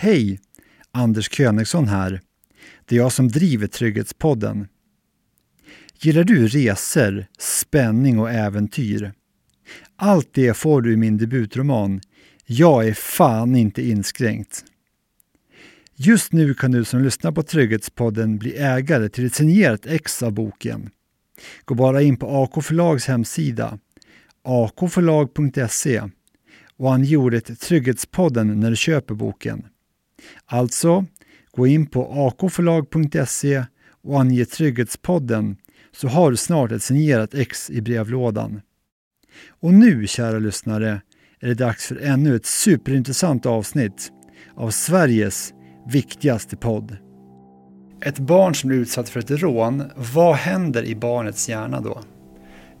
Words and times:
Hej! 0.00 0.40
Anders 0.90 1.30
Königsson 1.30 1.88
här. 1.88 2.20
Det 2.84 2.94
är 2.94 2.98
jag 2.98 3.12
som 3.12 3.28
driver 3.28 3.66
Trygghetspodden. 3.66 4.68
Gillar 6.00 6.24
du 6.24 6.48
resor, 6.48 7.26
spänning 7.38 8.18
och 8.18 8.30
äventyr? 8.30 9.12
Allt 9.96 10.28
det 10.32 10.54
får 10.54 10.82
du 10.82 10.92
i 10.92 10.96
min 10.96 11.18
debutroman 11.18 12.00
Jag 12.46 12.88
är 12.88 12.92
fan 12.92 13.56
inte 13.56 13.82
inskränkt. 13.82 14.64
Just 15.94 16.32
nu 16.32 16.54
kan 16.54 16.72
du 16.72 16.84
som 16.84 17.02
lyssnar 17.02 17.32
på 17.32 17.42
Trygghetspodden 17.42 18.38
bli 18.38 18.56
ägare 18.56 19.08
till 19.08 19.26
ett 19.26 19.34
signerat 19.34 19.86
ex 19.86 20.22
av 20.22 20.32
boken. 20.32 20.90
Gå 21.64 21.74
bara 21.74 22.02
in 22.02 22.16
på 22.16 22.42
AK 22.42 22.64
Förlags 22.64 23.06
hemsida, 23.06 23.78
akförlag.se 24.44 26.02
och 26.76 26.94
ange 26.94 27.16
ordet 27.16 27.60
Trygghetspodden 27.60 28.60
när 28.60 28.70
du 28.70 28.76
köper 28.76 29.14
boken. 29.14 29.66
Alltså, 30.46 31.04
gå 31.52 31.66
in 31.66 31.86
på 31.86 32.28
akförlag.se 32.28 33.64
och 34.02 34.20
ange 34.20 34.44
Trygghetspodden 34.44 35.56
så 35.92 36.08
har 36.08 36.30
du 36.30 36.36
snart 36.36 36.72
ett 36.72 36.82
signerat 36.82 37.34
ex 37.34 37.70
i 37.70 37.80
brevlådan. 37.80 38.60
Och 39.48 39.74
nu, 39.74 40.06
kära 40.06 40.38
lyssnare, 40.38 41.00
är 41.40 41.48
det 41.48 41.54
dags 41.54 41.86
för 41.86 41.96
ännu 41.96 42.36
ett 42.36 42.46
superintressant 42.46 43.46
avsnitt 43.46 44.12
av 44.54 44.70
Sveriges 44.70 45.54
viktigaste 45.86 46.56
podd. 46.56 46.96
Ett 48.00 48.18
barn 48.18 48.54
som 48.54 48.68
blir 48.68 48.78
utsatt 48.78 49.08
för 49.08 49.20
ett 49.20 49.30
rån, 49.30 49.82
vad 50.14 50.34
händer 50.34 50.84
i 50.84 50.94
barnets 50.94 51.48
hjärna 51.48 51.80
då? 51.80 52.00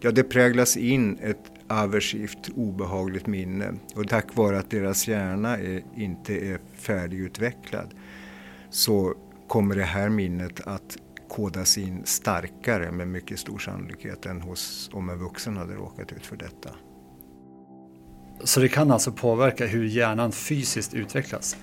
Ja, 0.00 0.10
det 0.10 0.22
präglas 0.22 0.76
in 0.76 1.18
ett 1.22 1.57
aversivt, 1.68 2.48
obehagligt 2.56 3.26
minne. 3.26 3.74
Och 3.94 4.08
tack 4.08 4.36
vare 4.36 4.58
att 4.58 4.70
deras 4.70 5.08
hjärna 5.08 5.58
är, 5.58 5.82
inte 5.96 6.34
är 6.34 6.60
färdigutvecklad 6.74 7.94
så 8.70 9.14
kommer 9.48 9.76
det 9.76 9.82
här 9.82 10.08
minnet 10.08 10.60
att 10.66 10.96
kodas 11.28 11.78
in 11.78 12.02
starkare 12.04 12.90
med 12.90 13.08
mycket 13.08 13.38
stor 13.38 13.58
sannolikhet 13.58 14.26
än 14.26 14.40
hos 14.40 14.90
om 14.92 15.08
en 15.08 15.18
vuxen 15.18 15.56
hade 15.56 15.74
råkat 15.74 16.12
ut 16.12 16.26
för 16.26 16.36
detta. 16.36 16.70
Så 18.44 18.60
det 18.60 18.68
kan 18.68 18.90
alltså 18.90 19.12
påverka 19.12 19.66
hur 19.66 19.84
hjärnan 19.84 20.32
fysiskt 20.32 20.94
utvecklas? 20.94 21.56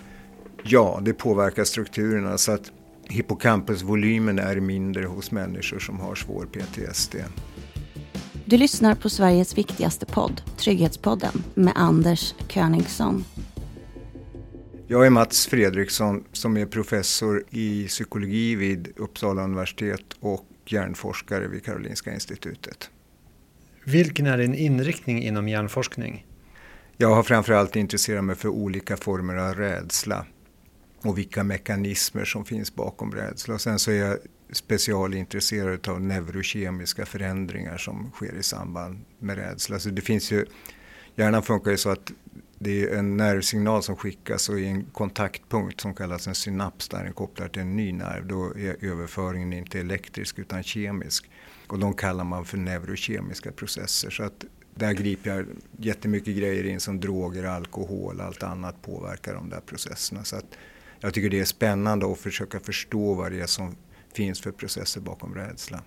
Ja, 0.63 0.99
det 1.01 1.13
påverkar 1.13 1.63
strukturerna 1.63 2.37
så 2.37 2.51
att 2.51 2.71
hippocampusvolymen 3.09 4.39
är 4.39 4.59
mindre 4.59 5.05
hos 5.05 5.31
människor 5.31 5.79
som 5.79 5.99
har 5.99 6.15
svår 6.15 6.45
PTSD. 6.45 7.15
Du 8.47 8.57
lyssnar 8.57 8.95
på 8.95 9.09
Sveriges 9.09 9.57
viktigaste 9.57 10.05
podd, 10.05 10.41
Trygghetspodden, 10.57 11.43
med 11.53 11.73
Anders 11.75 12.35
Königsson. 12.47 13.23
Jag 14.87 15.05
är 15.05 15.09
Mats 15.09 15.47
Fredriksson 15.47 16.23
som 16.31 16.57
är 16.57 16.65
professor 16.65 17.43
i 17.49 17.87
psykologi 17.87 18.55
vid 18.55 18.93
Uppsala 18.95 19.43
universitet 19.43 20.05
och 20.19 20.45
hjärnforskare 20.65 21.47
vid 21.47 21.65
Karolinska 21.65 22.13
institutet. 22.13 22.89
Vilken 23.83 24.25
är 24.25 24.37
din 24.37 24.55
inriktning 24.55 25.23
inom 25.23 25.47
hjärnforskning? 25.47 26.25
Jag 26.97 27.15
har 27.15 27.23
framförallt 27.23 27.75
intresserat 27.75 28.23
mig 28.23 28.35
för 28.35 28.49
olika 28.49 28.97
former 28.97 29.35
av 29.35 29.55
rädsla 29.55 30.25
och 31.01 31.17
vilka 31.17 31.43
mekanismer 31.43 32.25
som 32.25 32.45
finns 32.45 32.75
bakom 32.75 33.11
rädsla. 33.11 33.53
Och 33.53 33.61
sen 33.61 33.79
så 33.79 33.91
är 33.91 33.95
jag 33.95 34.17
specialintresserad 34.51 35.87
av 35.87 36.01
neurokemiska 36.01 37.05
förändringar 37.05 37.77
som 37.77 38.11
sker 38.13 38.35
i 38.35 38.43
samband 38.43 38.99
med 39.19 39.37
rädsla. 39.37 39.79
Så 39.79 39.89
det 39.89 40.01
finns 40.01 40.31
ju, 40.31 40.45
hjärnan 41.15 41.43
funkar 41.43 41.71
ju 41.71 41.77
så 41.77 41.89
att 41.89 42.11
det 42.59 42.83
är 42.83 42.97
en 42.97 43.17
nervsignal 43.17 43.83
som 43.83 43.95
skickas 43.95 44.49
och 44.49 44.59
i 44.59 44.65
en 44.65 44.85
kontaktpunkt 44.85 45.81
som 45.81 45.93
kallas 45.93 46.27
en 46.27 46.35
synaps 46.35 46.89
där 46.89 47.03
den 47.03 47.13
kopplar 47.13 47.47
till 47.47 47.61
en 47.61 47.75
ny 47.75 47.91
nerv. 47.91 48.27
Då 48.27 48.57
är 48.57 48.85
överföringen 48.85 49.53
inte 49.53 49.79
elektrisk 49.79 50.39
utan 50.39 50.63
kemisk. 50.63 51.29
Och 51.67 51.79
de 51.79 51.93
kallar 51.93 52.23
man 52.23 52.45
för 52.45 52.57
neurokemiska 52.57 53.51
processer. 53.51 54.09
Så 54.09 54.23
att 54.23 54.45
där 54.75 54.93
griper 54.93 55.29
jag 55.29 55.45
jättemycket 55.77 56.37
grejer 56.37 56.63
in 56.63 56.79
som 56.79 56.99
droger, 56.99 57.43
alkohol, 57.43 58.21
allt 58.21 58.43
annat 58.43 58.81
påverkar 58.81 59.33
de 59.33 59.49
där 59.49 59.59
processerna. 59.59 60.23
Så 60.23 60.35
att 60.35 60.57
jag 60.99 61.13
tycker 61.13 61.29
det 61.29 61.39
är 61.39 61.45
spännande 61.45 62.11
att 62.11 62.19
försöka 62.19 62.59
förstå 62.59 63.13
vad 63.13 63.31
det 63.31 63.41
är 63.41 63.45
som 63.45 63.75
finns 64.15 64.41
för 64.41 64.51
processer 64.51 65.01
bakom 65.01 65.35
rädsla. 65.35 65.83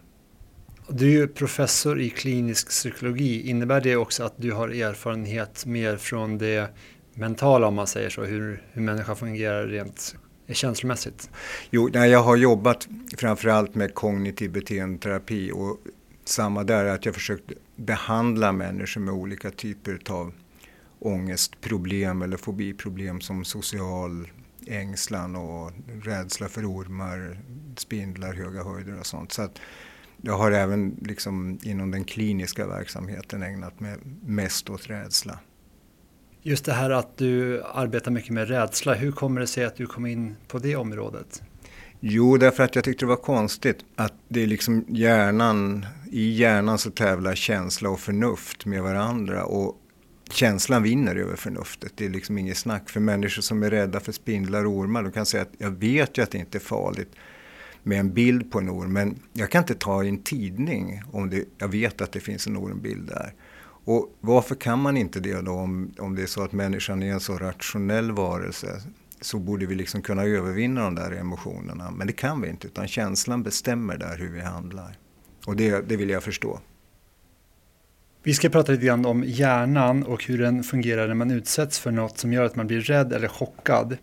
Du 0.88 1.06
är 1.06 1.10
ju 1.10 1.28
professor 1.28 2.00
i 2.00 2.10
klinisk 2.10 2.68
psykologi. 2.68 3.48
Innebär 3.50 3.80
det 3.80 3.96
också 3.96 4.24
att 4.24 4.34
du 4.36 4.52
har 4.52 4.68
erfarenhet 4.68 5.66
mer 5.66 5.96
från 5.96 6.38
det 6.38 6.70
mentala 7.14 7.66
om 7.66 7.74
man 7.74 7.86
säger 7.86 8.10
så, 8.10 8.24
hur, 8.24 8.62
hur 8.72 8.82
människan 8.82 9.16
fungerar 9.16 9.66
rent 9.66 10.16
känslomässigt? 10.48 11.30
Jo, 11.70 11.90
nej, 11.92 12.10
jag 12.10 12.22
har 12.22 12.36
jobbat 12.36 12.88
framförallt 13.16 13.74
med 13.74 13.94
kognitiv 13.94 14.52
beteendeterapi 14.52 15.52
och 15.54 15.78
samma 16.24 16.64
där 16.64 16.84
att 16.84 17.06
jag 17.06 17.14
försökt 17.14 17.52
behandla 17.76 18.52
människor 18.52 19.00
med 19.00 19.14
olika 19.14 19.50
typer 19.50 20.00
av 20.10 20.32
ångestproblem 20.98 22.22
eller 22.22 22.36
fobiproblem 22.36 23.20
som 23.20 23.44
social 23.44 24.28
ängslan 24.66 25.36
och 25.36 25.72
rädsla 26.02 26.48
för 26.48 26.72
ormar, 26.72 27.38
spindlar, 27.80 28.34
höga 28.34 28.64
höjder 28.64 29.00
och 29.00 29.06
sånt. 29.06 29.32
Så 29.32 29.42
att 29.42 29.60
jag 30.22 30.38
har 30.38 30.52
även 30.52 30.96
liksom 31.02 31.58
inom 31.62 31.90
den 31.90 32.04
kliniska 32.04 32.66
verksamheten 32.66 33.42
ägnat 33.42 33.80
mig 33.80 33.96
mest 34.24 34.70
åt 34.70 34.90
rädsla. 34.90 35.38
Just 36.42 36.64
det 36.64 36.72
här 36.72 36.90
att 36.90 37.16
du 37.16 37.62
arbetar 37.62 38.10
mycket 38.10 38.30
med 38.30 38.48
rädsla, 38.48 38.94
hur 38.94 39.12
kommer 39.12 39.40
det 39.40 39.46
sig 39.46 39.64
att 39.64 39.76
du 39.76 39.86
kom 39.86 40.06
in 40.06 40.36
på 40.48 40.58
det 40.58 40.76
området? 40.76 41.42
Jo, 42.00 42.36
därför 42.36 42.62
att 42.62 42.74
jag 42.74 42.84
tyckte 42.84 43.04
det 43.04 43.08
var 43.08 43.16
konstigt 43.16 43.84
att 43.96 44.12
det 44.28 44.42
är 44.42 44.46
liksom 44.46 44.84
hjärnan, 44.88 45.86
i 46.10 46.30
hjärnan 46.30 46.78
så 46.78 46.90
tävlar 46.90 47.34
känsla 47.34 47.90
och 47.90 48.00
förnuft 48.00 48.66
med 48.66 48.82
varandra 48.82 49.44
och 49.44 49.76
känslan 50.30 50.82
vinner 50.82 51.16
över 51.16 51.36
förnuftet. 51.36 51.92
Det 51.94 52.06
är 52.06 52.10
liksom 52.10 52.38
inget 52.38 52.56
snack. 52.56 52.90
För 52.90 53.00
människor 53.00 53.42
som 53.42 53.62
är 53.62 53.70
rädda 53.70 54.00
för 54.00 54.12
spindlar 54.12 54.64
och 54.64 54.72
ormar, 54.72 55.02
de 55.02 55.12
kan 55.12 55.26
säga 55.26 55.42
att 55.42 55.52
jag 55.58 55.70
vet 55.70 56.18
ju 56.18 56.22
att 56.22 56.30
det 56.30 56.38
inte 56.38 56.58
är 56.58 56.60
farligt 56.60 57.10
med 57.88 58.00
en 58.00 58.14
bild 58.14 58.50
på 58.50 58.58
en 58.58 58.70
orm, 58.70 58.92
men 58.92 59.18
jag 59.32 59.50
kan 59.50 59.62
inte 59.62 59.74
ta 59.74 60.04
i 60.04 60.08
en 60.08 60.22
tidning 60.22 61.02
om 61.12 61.30
det, 61.30 61.44
jag 61.58 61.68
vet 61.68 62.00
att 62.00 62.12
det 62.12 62.20
finns 62.20 62.46
en 62.46 62.56
ormbild 62.56 63.08
där. 63.08 63.34
Och 63.84 64.16
varför 64.20 64.54
kan 64.54 64.78
man 64.78 64.96
inte 64.96 65.20
det 65.20 65.40
då 65.40 65.52
om, 65.52 65.94
om 65.98 66.14
det 66.14 66.22
är 66.22 66.26
så 66.26 66.42
att 66.42 66.52
människan 66.52 67.02
är 67.02 67.12
en 67.12 67.20
så 67.20 67.38
rationell 67.38 68.12
varelse? 68.12 68.82
Så 69.20 69.38
borde 69.38 69.66
vi 69.66 69.74
liksom 69.74 70.02
kunna 70.02 70.24
övervinna 70.24 70.84
de 70.84 70.94
där 70.94 71.12
emotionerna. 71.12 71.90
Men 71.90 72.06
det 72.06 72.12
kan 72.12 72.40
vi 72.40 72.48
inte, 72.48 72.66
utan 72.66 72.88
känslan 72.88 73.42
bestämmer 73.42 73.98
där 73.98 74.16
hur 74.18 74.30
vi 74.30 74.40
handlar. 74.40 74.98
Och 75.46 75.56
det, 75.56 75.88
det 75.88 75.96
vill 75.96 76.10
jag 76.10 76.22
förstå. 76.22 76.60
Vi 78.22 78.34
ska 78.34 78.48
prata 78.48 78.72
lite 78.72 78.86
grann 78.86 79.06
om 79.06 79.24
hjärnan 79.26 80.02
och 80.02 80.24
hur 80.24 80.38
den 80.38 80.62
fungerar 80.62 81.06
när 81.08 81.14
man 81.14 81.30
utsätts 81.30 81.78
för 81.78 81.90
något 81.90 82.18
som 82.18 82.32
gör 82.32 82.44
att 82.44 82.56
man 82.56 82.66
blir 82.66 82.80
rädd 82.80 83.12
eller 83.12 83.28
chockad. 83.28 83.96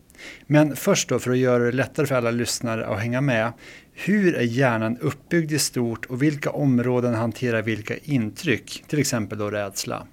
Men 0.47 0.75
först 0.75 1.09
då, 1.09 1.19
för 1.19 1.31
att 1.31 1.37
göra 1.37 1.63
det 1.63 1.71
lättare 1.71 2.05
för 2.05 2.15
alla 2.15 2.31
lyssnare 2.31 2.87
att 2.87 2.99
hänga 2.99 3.21
med. 3.21 3.53
Hur 3.93 4.35
är 4.35 4.43
hjärnan 4.43 4.97
uppbyggd 4.97 5.51
i 5.51 5.59
stort 5.59 6.05
och 6.05 6.23
vilka 6.23 6.49
områden 6.49 7.13
hanterar 7.13 7.61
vilka 7.61 7.97
intryck? 7.97 8.83
Till 8.87 8.99
exempel 8.99 9.37
då 9.37 9.51
rädsla. 9.51 10.07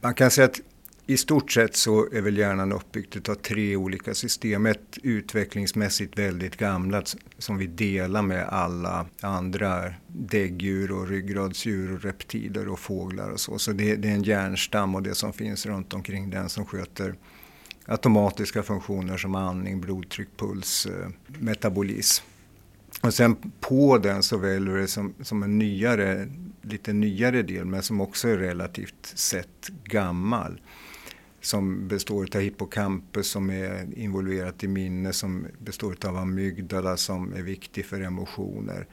Man 0.00 0.14
kan 0.14 0.30
säga 0.30 0.44
att 0.44 0.60
i 1.06 1.16
stort 1.16 1.52
sett 1.52 1.76
så 1.76 2.08
är 2.12 2.20
väl 2.20 2.38
hjärnan 2.38 2.72
uppbyggd 2.72 3.28
av 3.28 3.34
tre 3.34 3.76
olika 3.76 4.14
system. 4.14 4.66
Ett 4.66 4.98
utvecklingsmässigt 5.02 6.18
väldigt 6.18 6.56
gammalt 6.56 7.16
som 7.38 7.58
vi 7.58 7.66
delar 7.66 8.22
med 8.22 8.48
alla 8.48 9.06
andra 9.20 9.94
däggdjur 10.06 10.92
och 10.92 11.08
ryggradsdjur 11.08 11.94
och 11.94 12.02
reptiler 12.02 12.68
och 12.68 12.78
fåglar 12.78 13.30
och 13.30 13.40
så. 13.40 13.58
Så 13.58 13.72
det, 13.72 13.96
det 13.96 14.08
är 14.08 14.12
en 14.12 14.22
hjärnstam 14.22 14.94
och 14.94 15.02
det 15.02 15.14
som 15.14 15.32
finns 15.32 15.66
runt 15.66 15.94
omkring 15.94 16.30
den 16.30 16.48
som 16.48 16.66
sköter 16.66 17.14
automatiska 17.86 18.62
funktioner 18.62 19.16
som 19.16 19.34
andning, 19.34 19.80
blodtryck, 19.80 20.28
puls, 20.36 20.86
eh, 20.86 21.08
metabolism. 21.38 22.24
Och 23.00 23.14
sen 23.14 23.36
på 23.60 23.98
den 23.98 24.22
så 24.22 24.36
väljer 24.36 24.76
det 24.76 24.88
som, 24.88 25.14
som 25.22 25.42
en 25.42 25.58
nyare, 25.58 26.28
lite 26.62 26.92
nyare 26.92 27.42
del 27.42 27.64
men 27.64 27.82
som 27.82 28.00
också 28.00 28.28
är 28.28 28.38
relativt 28.38 29.12
sett 29.14 29.70
gammal 29.84 30.60
som 31.44 31.88
består 31.88 32.36
av 32.36 32.40
hippocampus 32.40 33.26
som 33.30 33.50
är 33.50 33.98
involverat 33.98 34.64
i 34.64 34.68
minne, 34.68 35.12
som 35.12 35.46
består 35.58 35.96
av 36.04 36.16
amygdala 36.16 36.96
som 36.96 37.32
är 37.34 37.42
viktig 37.42 37.86
för 37.86 38.00
emotioner 38.00 38.86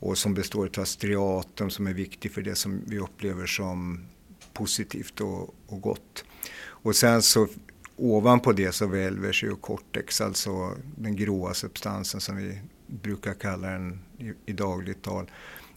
och 0.00 0.18
som 0.18 0.34
består 0.34 0.70
av 0.78 0.84
striatum 0.84 1.70
som 1.70 1.86
är 1.86 1.94
viktig 1.94 2.32
för 2.32 2.42
det 2.42 2.54
som 2.54 2.82
vi 2.86 2.98
upplever 2.98 3.46
som 3.46 4.06
positivt 4.52 5.20
och, 5.20 5.54
och 5.66 5.80
gott. 5.80 6.24
Och 6.66 6.96
sen 6.96 7.22
så 7.22 7.48
ovanpå 7.96 8.52
det 8.52 8.72
så 8.72 8.86
välver 8.86 9.32
sig 9.32 9.48
ju 9.48 9.56
cortex, 9.56 10.20
alltså 10.20 10.72
den 10.96 11.16
gråa 11.16 11.54
substansen 11.54 12.20
som 12.20 12.36
vi 12.36 12.58
brukar 12.86 13.34
kalla 13.34 13.68
den 13.68 14.00
i, 14.18 14.32
i 14.46 14.52
dagligt 14.52 15.02
tal. 15.02 15.30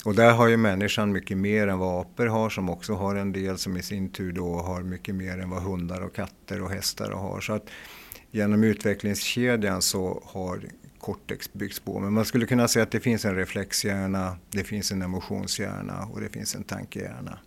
Och 0.07 0.15
där 0.15 0.33
har 0.33 0.48
ju 0.48 0.57
människan 0.57 1.12
mycket 1.12 1.38
mer 1.38 1.68
än 1.68 1.80
vad 1.80 2.01
apor 2.01 2.25
har 2.25 2.50
som 2.50 2.69
också 2.69 2.94
har 2.94 3.15
en 3.15 3.31
del 3.31 3.57
som 3.57 3.77
i 3.77 3.83
sin 3.83 4.09
tur 4.09 4.31
då 4.31 4.59
har 4.59 4.83
mycket 4.83 5.15
mer 5.15 5.39
än 5.39 5.50
vad 5.50 5.63
hundar 5.63 6.01
och 6.01 6.15
katter 6.15 6.62
och 6.62 6.69
hästar 6.69 7.12
har. 7.12 7.42
Så 7.42 7.54
att 7.54 7.69
genom 8.31 8.63
utvecklingskedjan 8.63 9.81
så 9.81 10.24
har 10.25 10.62
cortex 11.00 11.54
byggts 11.54 11.80
på. 11.80 12.00
Men 12.00 12.13
man 12.13 12.25
skulle 12.25 12.45
kunna 12.45 12.68
säga 12.68 12.83
att 12.83 12.92
det 12.92 13.00
finns 13.00 13.25
en 13.25 13.36
reflexhjärna, 13.36 14.38
det 14.50 14.63
finns 14.63 14.92
en 14.92 15.01
emotionshjärna 15.01 16.06
och 16.12 16.21
det 16.21 16.30
finns 16.30 16.56
en 16.56 16.63
tankehjärna. 16.63 17.39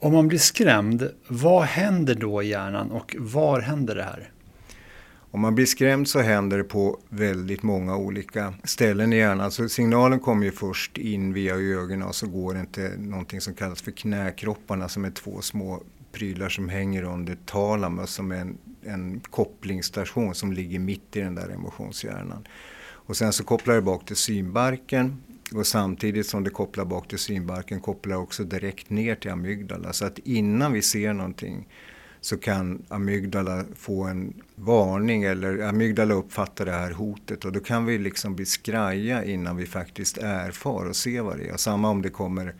Om 0.00 0.12
man 0.12 0.28
blir 0.28 0.38
skrämd, 0.38 1.10
vad 1.28 1.64
händer 1.64 2.14
då 2.14 2.42
i 2.42 2.48
hjärnan 2.48 2.90
och 2.90 3.16
var 3.18 3.60
händer 3.60 3.94
det 3.94 4.04
här? 4.04 4.32
Om 5.30 5.40
man 5.40 5.54
blir 5.54 5.66
skrämd 5.66 6.08
så 6.08 6.20
händer 6.20 6.58
det 6.58 6.64
på 6.64 7.00
väldigt 7.08 7.62
många 7.62 7.96
olika 7.96 8.54
ställen 8.64 9.12
i 9.12 9.16
hjärnan. 9.16 9.50
Så 9.50 9.68
signalen 9.68 10.20
kommer 10.20 10.44
ju 10.44 10.52
först 10.52 10.98
in 10.98 11.32
via 11.32 11.54
ögonen 11.54 12.02
och 12.02 12.14
så 12.14 12.26
går 12.26 12.54
det 12.54 12.60
inte 12.60 12.92
någonting 12.98 13.40
som 13.40 13.54
kallas 13.54 13.82
för 13.82 13.90
knäkropparna 13.90 14.88
som 14.88 15.04
är 15.04 15.10
två 15.10 15.40
små 15.40 15.82
prylar 16.12 16.48
som 16.48 16.68
hänger 16.68 17.02
under 17.02 17.36
talamus 17.46 18.10
som 18.10 18.32
är 18.32 18.36
en, 18.36 18.58
en 18.82 19.20
kopplingsstation 19.20 20.34
som 20.34 20.52
ligger 20.52 20.78
mitt 20.78 21.16
i 21.16 21.20
den 21.20 21.34
där 21.34 21.48
emotionshjärnan. 21.48 22.46
Och 23.08 23.16
sen 23.16 23.32
så 23.32 23.44
kopplar 23.44 23.74
det 23.74 23.82
bak 23.82 24.06
till 24.06 24.16
synbarken 24.16 25.22
och 25.54 25.66
samtidigt 25.66 26.26
som 26.26 26.44
det 26.44 26.50
kopplar 26.50 26.84
bak 26.84 27.08
till 27.08 27.18
synbarken 27.18 27.80
kopplar 27.80 28.16
det 28.16 28.22
också 28.22 28.44
direkt 28.44 28.90
ner 28.90 29.14
till 29.14 29.30
amygdala. 29.30 29.92
Så 29.92 30.04
att 30.04 30.18
innan 30.18 30.72
vi 30.72 30.82
ser 30.82 31.12
någonting 31.12 31.68
så 32.20 32.38
kan 32.38 32.82
amygdala 32.88 33.64
få 33.76 34.04
en 34.04 34.42
varning 34.54 35.22
eller 35.22 35.58
amygdala 35.58 36.14
uppfattar 36.14 36.66
det 36.66 36.72
här 36.72 36.90
hotet 36.90 37.44
och 37.44 37.52
då 37.52 37.60
kan 37.60 37.86
vi 37.86 37.98
liksom 37.98 38.36
bli 38.36 38.46
skraja 38.46 39.24
innan 39.24 39.56
vi 39.56 39.66
faktiskt 39.66 40.18
erfar 40.18 40.88
och 40.88 40.96
ser 40.96 41.22
vad 41.22 41.38
det 41.38 41.48
är. 41.48 41.56
Samma 41.56 41.90
om 41.90 42.02
det 42.02 42.10
kommer 42.10 42.54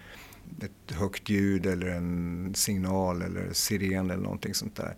ett 0.62 0.94
högt 0.94 1.28
ljud 1.28 1.66
eller 1.66 1.86
en 1.86 2.52
signal 2.54 3.22
eller 3.22 3.52
siren 3.52 4.10
eller 4.10 4.22
någonting 4.22 4.54
sånt 4.54 4.76
där. 4.76 4.96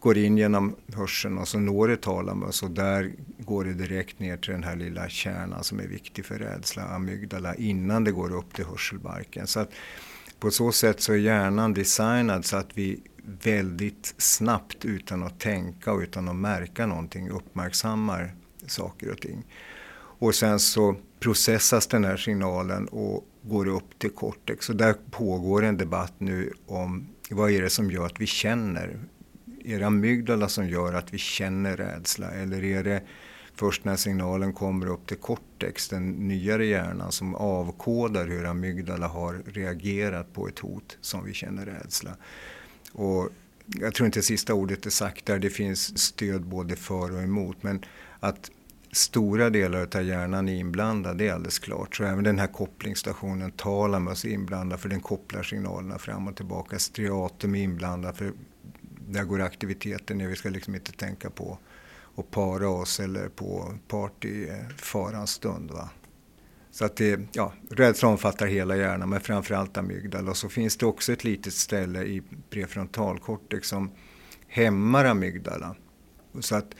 Går 0.00 0.18
in 0.18 0.38
genom 0.38 0.76
hörseln 0.94 1.38
och 1.38 1.48
så 1.48 1.58
når 1.58 1.88
det 1.88 1.96
talamus 1.96 2.62
och 2.62 2.70
där 2.70 3.12
går 3.38 3.64
det 3.64 3.74
direkt 3.74 4.18
ner 4.18 4.36
till 4.36 4.52
den 4.52 4.64
här 4.64 4.76
lilla 4.76 5.08
kärnan 5.08 5.64
som 5.64 5.80
är 5.80 5.86
viktig 5.86 6.24
för 6.24 6.38
rädsla, 6.38 6.82
amygdala, 6.82 7.54
innan 7.54 8.04
det 8.04 8.12
går 8.12 8.36
upp 8.36 8.54
till 8.54 8.64
hörselbarken. 8.64 9.46
Så 9.46 9.60
att 9.60 9.70
på 10.38 10.50
så 10.50 10.72
sätt 10.72 11.00
så 11.00 11.12
är 11.12 11.16
hjärnan 11.16 11.74
designad 11.74 12.44
så 12.44 12.56
att 12.56 12.68
vi 12.74 13.00
väldigt 13.24 14.14
snabbt 14.18 14.84
utan 14.84 15.22
att 15.22 15.40
tänka 15.40 15.92
och 15.92 16.00
utan 16.00 16.28
att 16.28 16.36
märka 16.36 16.86
någonting 16.86 17.30
uppmärksammar 17.30 18.34
saker 18.66 19.10
och 19.10 19.20
ting. 19.20 19.44
Och 19.92 20.34
sen 20.34 20.60
så 20.60 20.96
processas 21.20 21.86
den 21.86 22.04
här 22.04 22.16
signalen 22.16 22.88
och 22.88 23.26
går 23.42 23.68
upp 23.68 23.98
till 23.98 24.10
cortex. 24.10 24.68
Och 24.68 24.76
där 24.76 24.94
pågår 25.10 25.64
en 25.64 25.76
debatt 25.76 26.14
nu 26.18 26.52
om 26.66 27.08
vad 27.30 27.50
är 27.50 27.62
det 27.62 27.70
som 27.70 27.90
gör 27.90 28.06
att 28.06 28.20
vi 28.20 28.26
känner? 28.26 28.98
Är 29.64 29.78
det 29.78 29.86
amygdala 29.86 30.48
som 30.48 30.68
gör 30.68 30.94
att 30.94 31.14
vi 31.14 31.18
känner 31.18 31.76
rädsla 31.76 32.30
eller 32.30 32.64
är 32.64 32.84
det 32.84 33.02
först 33.54 33.84
när 33.84 33.96
signalen 33.96 34.52
kommer 34.52 34.86
upp 34.86 35.06
till 35.06 35.16
cortex, 35.16 35.88
den 35.88 36.10
nyare 36.10 36.66
hjärnan 36.66 37.12
som 37.12 37.34
avkodar 37.34 38.26
hur 38.26 38.46
amygdala 38.46 39.06
har 39.06 39.42
reagerat 39.46 40.32
på 40.32 40.48
ett 40.48 40.58
hot 40.58 40.98
som 41.00 41.24
vi 41.24 41.34
känner 41.34 41.66
rädsla. 41.66 42.10
Och 42.92 43.28
jag 43.66 43.94
tror 43.94 44.06
inte 44.06 44.22
sista 44.22 44.54
ordet 44.54 44.86
är 44.86 44.90
sagt 44.90 45.26
där, 45.26 45.38
det 45.38 45.50
finns 45.50 45.98
stöd 45.98 46.42
både 46.42 46.76
för 46.76 47.12
och 47.12 47.22
emot. 47.22 47.62
Men 47.62 47.84
att 48.20 48.50
stora 48.92 49.50
delar 49.50 49.96
av 49.96 50.02
hjärnan 50.02 50.48
är 50.48 50.54
inblandad, 50.54 51.18
det 51.18 51.28
är 51.28 51.32
alldeles 51.32 51.58
klart. 51.58 51.96
Så 51.96 52.04
även 52.04 52.24
den 52.24 52.38
här 52.38 52.46
kopplingsstationen 52.46 53.50
talamus 53.50 54.24
är 54.24 54.28
inblandad 54.28 54.80
för 54.80 54.88
den 54.88 55.00
kopplar 55.00 55.42
signalerna 55.42 55.98
fram 55.98 56.28
och 56.28 56.36
tillbaka. 56.36 56.78
Striatum 56.78 57.54
är 57.54 57.62
inblandad 57.62 58.16
för 58.16 58.32
där 59.08 59.24
går 59.24 59.40
aktiviteten 59.40 60.18
ner. 60.18 60.28
Vi 60.28 60.36
ska 60.36 60.48
liksom 60.48 60.74
inte 60.74 60.92
tänka 60.92 61.30
på 61.30 61.58
att 62.16 62.30
para 62.30 62.68
oss 62.68 63.00
eller 63.00 63.28
på 63.28 63.74
partyfarans 63.88 65.30
stund. 65.30 65.70
Va? 65.70 65.90
Så 66.80 66.86
att 66.86 66.96
det, 66.96 67.20
ja, 67.32 67.52
rädsla 67.70 68.08
omfattar 68.08 68.46
hela 68.46 68.76
hjärnan 68.76 69.08
men 69.08 69.20
framförallt 69.20 69.76
amygdala. 69.76 70.30
Och 70.30 70.36
så 70.36 70.48
finns 70.48 70.76
det 70.76 70.86
också 70.86 71.12
ett 71.12 71.24
litet 71.24 71.52
ställe 71.52 72.02
i 72.02 72.22
prefrontalkortex 72.50 73.68
som 73.68 73.90
hämmar 74.48 75.04
amygdala. 75.04 75.76
Så 76.40 76.56
att 76.56 76.74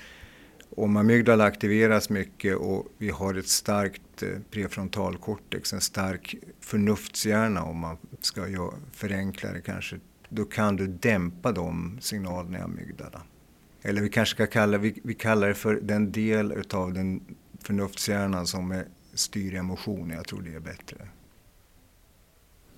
om 0.76 0.96
amygdala 0.96 1.44
aktiveras 1.44 2.10
mycket 2.10 2.56
och 2.56 2.86
vi 2.98 3.10
har 3.10 3.34
ett 3.34 3.48
starkt 3.48 4.22
eh, 4.22 4.28
prefrontalkortex, 4.50 5.72
en 5.72 5.80
stark 5.80 6.34
förnuftshjärna 6.60 7.62
om 7.62 7.78
man 7.78 7.96
ska 8.20 8.72
förenkla 8.92 9.52
det 9.52 9.60
kanske, 9.60 9.96
då 10.28 10.44
kan 10.44 10.76
du 10.76 10.86
dämpa 10.86 11.52
de 11.52 11.98
signalerna 12.00 12.58
i 12.58 12.62
amygdala. 12.62 13.22
Eller 13.82 14.02
vi 14.02 14.08
kanske 14.08 14.34
ska 14.34 14.46
kalla, 14.46 14.78
vi, 14.78 15.00
vi 15.04 15.14
kallar 15.14 15.48
det 15.48 15.54
för 15.54 15.74
den 15.74 16.12
del 16.12 16.52
utav 16.52 16.92
den 16.92 17.20
förnuftshjärnan 17.62 18.46
som 18.46 18.70
är 18.72 18.84
styr 19.14 19.54
emotioner. 19.54 20.14
Jag 20.14 20.26
tror 20.26 20.42
det 20.42 20.54
är 20.54 20.60
bättre. 20.60 20.96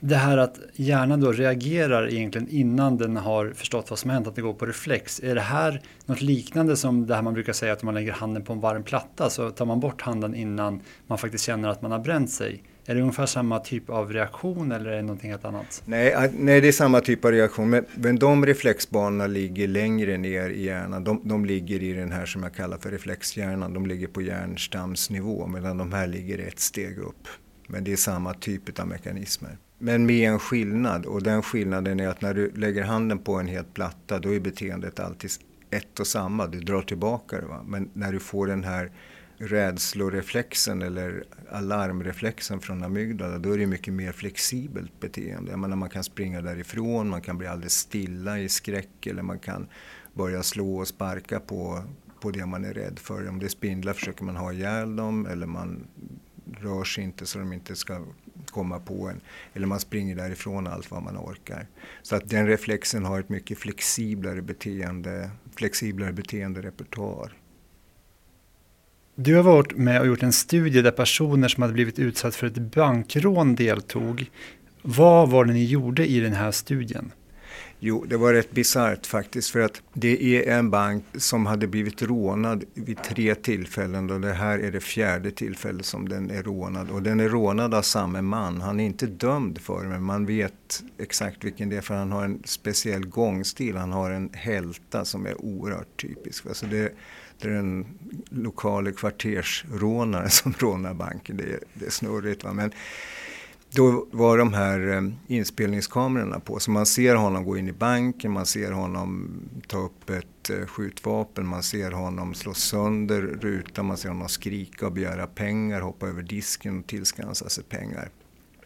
Det 0.05 0.17
här 0.17 0.39
att 0.39 0.59
hjärnan 0.75 1.21
då 1.21 1.33
reagerar 1.33 2.13
egentligen 2.13 2.49
innan 2.49 2.97
den 2.97 3.17
har 3.17 3.53
förstått 3.55 3.91
vad 3.91 3.99
som 3.99 4.11
hänt, 4.11 4.27
att 4.27 4.35
det 4.35 4.43
går 4.43 4.55
på 4.55 4.67
reflex. 4.67 5.21
Är 5.23 5.35
det 5.35 5.41
här 5.41 5.83
något 6.07 6.21
liknande 6.21 6.77
som 6.77 7.07
det 7.07 7.15
här 7.15 7.23
man 7.23 7.35
brukar 7.35 7.53
säga 7.53 7.73
att 7.73 7.83
om 7.83 7.87
man 7.87 7.95
lägger 7.95 8.13
handen 8.13 8.45
på 8.45 8.53
en 8.53 8.61
varm 8.61 8.83
platta 8.83 9.31
så 9.31 9.51
tar 9.51 9.67
man 9.67 9.81
bort 9.81 10.03
handen 10.03 10.35
innan 10.35 10.81
man 11.07 11.19
faktiskt 11.19 11.45
känner 11.45 11.69
att 11.69 11.83
man 11.83 11.93
har 11.93 11.99
bränt 11.99 12.31
sig? 12.31 12.63
Är 12.87 12.95
det 12.95 13.01
ungefär 13.01 13.27
samma 13.27 13.59
typ 13.59 13.91
av 13.91 14.13
reaktion 14.13 14.73
eller 14.73 14.91
är 14.91 14.97
det 14.97 15.03
någonting 15.03 15.31
helt 15.31 15.45
annat? 15.45 15.83
Nej, 15.87 16.31
nej 16.39 16.61
det 16.61 16.69
är 16.69 16.73
samma 16.73 17.01
typ 17.01 17.25
av 17.25 17.33
reaktion. 17.33 17.71
Men, 17.71 17.85
men 17.95 18.19
de 18.19 18.47
reflexbanorna 18.47 19.27
ligger 19.27 19.69
längre 19.69 20.17
ner 20.17 20.51
i 20.51 20.65
hjärnan. 20.65 21.05
De, 21.05 21.21
de 21.25 21.45
ligger 21.45 21.83
i 21.83 21.93
den 21.93 22.13
här 22.13 22.27
som 22.27 22.43
jag 22.43 22.55
kallar 22.55 22.79
för 22.79 22.91
reflexhjärnan. 22.91 23.75
De 23.75 23.87
ligger 23.87 24.07
på 24.07 24.23
hjärnstamsnivå 24.23 25.47
medan 25.47 25.79
de 25.79 25.93
här 25.93 26.07
ligger 26.07 26.39
ett 26.39 26.61
steg 26.61 26.99
upp. 26.99 27.29
Men 27.67 27.85
det 27.85 27.93
är 27.93 27.97
samma 27.97 28.35
typ 28.35 28.79
av 28.79 28.89
mekanismer. 28.89 29.59
Men 29.79 30.07
med 30.07 30.31
en 30.31 30.39
skillnad 30.39 31.07
och 31.07 31.23
den 31.23 31.43
skillnaden 31.43 32.01
är 32.01 32.09
att 32.09 32.21
när 32.21 32.35
du 32.35 32.51
lägger 32.51 32.83
handen 32.83 33.19
på 33.19 33.35
en 33.35 33.47
helt 33.47 33.75
platta 33.75 34.19
då 34.19 34.35
är 34.35 34.41
beteendet 34.41 35.01
alltid 35.01 35.31
ett 35.71 36.01
och 36.01 36.07
samma. 36.07 36.47
Du 36.47 36.61
drar 36.61 36.83
tillbaka 36.83 37.41
det. 37.41 37.47
Va? 37.47 37.63
Men 37.67 37.91
när 37.93 38.13
du 38.13 38.21
får 38.21 38.47
den 38.47 38.65
här 38.65 38.91
rädsloreflexen 39.39 40.83
eller 40.83 41.25
alarmreflexen 41.51 42.61
från 42.61 42.83
amygdala, 42.83 43.39
då 43.39 43.53
är 43.53 43.59
det 43.59 43.67
mycket 43.67 43.95
mer 43.95 44.13
flexibelt 44.13 45.01
beteende. 45.01 45.51
Jag 45.51 45.59
menar, 45.59 45.77
man 45.77 45.91
kan 45.91 46.05
springa 46.05 46.43
därifrån, 46.43 47.09
man 47.09 47.23
kan 47.23 47.39
bli 47.39 47.47
alldeles 47.47 47.75
stilla 47.75 48.39
i 48.39 48.49
skräck 48.49 49.07
eller 49.07 49.23
man 49.23 49.39
kan 49.39 49.67
börja 50.15 50.43
slå 50.43 50.77
och 50.77 50.89
sparka 50.89 51.41
på, 51.41 51.85
på 52.21 52.31
det 52.31 52.47
man 52.47 52.65
är 52.65 52.75
rädd 52.75 52.99
för. 52.99 53.29
Om 53.29 53.39
det 53.39 53.47
är 53.47 53.49
spindlar 53.49 53.93
försöker 53.93 54.25
man 54.25 54.37
ha 54.37 54.53
ihjäl 54.53 54.97
dem 54.97 55.27
eller 55.27 55.47
man 55.47 55.87
rör 56.61 56.85
sig 56.85 57.05
inte 57.05 57.27
så 57.27 57.39
de 57.39 57.53
inte 57.53 57.77
ska 57.77 58.05
komma 58.51 58.81
på 58.81 59.09
en. 59.09 59.21
Eller 59.55 59.67
man 59.67 59.81
springer 59.81 60.17
därifrån 60.17 60.67
allt 60.67 60.91
vad 60.91 61.03
man 61.03 61.17
orkar. 61.17 61.67
Så 62.03 62.17
att 62.17 62.29
den 62.29 62.47
reflexen 62.47 63.05
har 63.05 63.21
ett 63.21 63.29
mycket 63.29 63.59
flexiblare 63.59 64.43
beteende, 64.43 65.31
flexiblare 65.57 66.13
beteenderepertoar. 66.13 67.42
Du 69.15 69.37
har 69.37 69.43
varit 69.43 69.77
med 69.77 70.01
och 70.01 70.07
gjort 70.07 70.23
en 70.23 70.33
studie 70.33 70.83
där 70.83 70.91
personer 70.91 71.49
som 71.49 71.63
hade 71.63 71.75
blivit 71.75 71.99
utsatta 71.99 72.37
för 72.37 72.47
ett 72.47 72.59
bankrån 72.59 73.55
deltog. 73.55 74.31
Vad 74.83 75.31
var 75.31 75.45
det 75.45 75.53
ni 75.53 75.65
gjorde 75.65 76.07
i 76.07 76.21
den 76.21 76.33
här 76.33 76.51
studien? 76.51 77.13
Jo, 77.85 78.05
det 78.09 78.17
var 78.17 78.33
rätt 78.33 78.51
bisarrt 78.51 79.07
faktiskt 79.07 79.51
för 79.51 79.61
att 79.61 79.83
det 79.93 80.37
är 80.37 80.59
en 80.59 80.71
bank 80.71 81.05
som 81.15 81.47
hade 81.47 81.67
blivit 81.67 82.03
rånad 82.03 82.65
vid 82.75 83.03
tre 83.03 83.35
tillfällen 83.35 84.11
och 84.11 84.21
det 84.21 84.33
här 84.33 84.59
är 84.59 84.73
det 84.73 84.81
fjärde 84.81 85.31
tillfället 85.31 85.87
som 85.87 86.09
den 86.09 86.31
är 86.31 86.43
rånad. 86.43 86.91
Och 86.91 87.03
den 87.03 87.21
är 87.21 87.29
rånad 87.29 87.75
av 87.75 87.83
samma 87.83 88.23
man. 88.23 88.61
Han 88.61 88.81
är 88.81 88.87
inte 88.87 89.07
dömd 89.07 89.59
för 89.59 89.83
det 89.83 89.89
men 89.89 90.03
man 90.03 90.27
vet 90.27 90.83
exakt 90.99 91.45
vilken 91.45 91.69
det 91.69 91.77
är 91.77 91.81
för 91.81 91.95
han 91.95 92.13
har 92.13 92.25
en 92.25 92.43
speciell 92.45 93.07
gångstil. 93.07 93.77
Han 93.77 93.93
har 93.93 94.11
en 94.11 94.31
hälta 94.33 95.05
som 95.05 95.27
är 95.27 95.45
oerhört 95.45 96.01
typisk. 96.01 96.47
Alltså 96.47 96.67
det, 96.67 96.93
det 97.39 97.49
är 97.49 97.53
den 97.53 97.87
lokala 98.31 98.93
kvartersrånare 98.93 100.31
som 100.31 100.55
rånar 100.59 100.95
banken. 100.95 101.37
Det 101.37 101.45
är, 101.45 101.61
det 101.75 101.87
är 101.87 101.91
snurrigt. 101.91 102.45
Va? 102.45 102.53
Men 102.53 102.73
då 103.75 104.07
var 104.11 104.39
de 104.39 104.53
här 104.53 104.89
eh, 104.89 105.03
inspelningskamerorna 105.27 106.41
på. 106.41 106.59
Så 106.59 106.71
man 106.71 106.87
ser 106.87 107.15
honom 107.15 107.45
gå 107.45 107.57
in 107.57 107.69
i 107.69 107.73
banken, 107.73 108.33
man 108.33 108.47
ser 108.47 108.73
honom 108.73 109.41
ta 109.67 109.79
upp 109.79 110.11
ett 110.11 110.51
eh, 110.51 110.67
skjutvapen, 110.67 111.47
man 111.47 111.63
ser 111.63 111.91
honom 111.91 112.35
slå 112.35 112.55
sönder 112.55 113.23
rutan, 113.23 113.87
man 113.87 113.97
ser 113.97 114.09
honom 114.09 114.29
skrika 114.29 114.87
och 114.87 114.93
begära 114.93 115.27
pengar, 115.27 115.81
hoppa 115.81 116.07
över 116.07 116.23
disken 116.23 116.79
och 116.79 116.87
tillskansa 116.87 117.49
sig 117.49 117.65
pengar. 117.65 118.11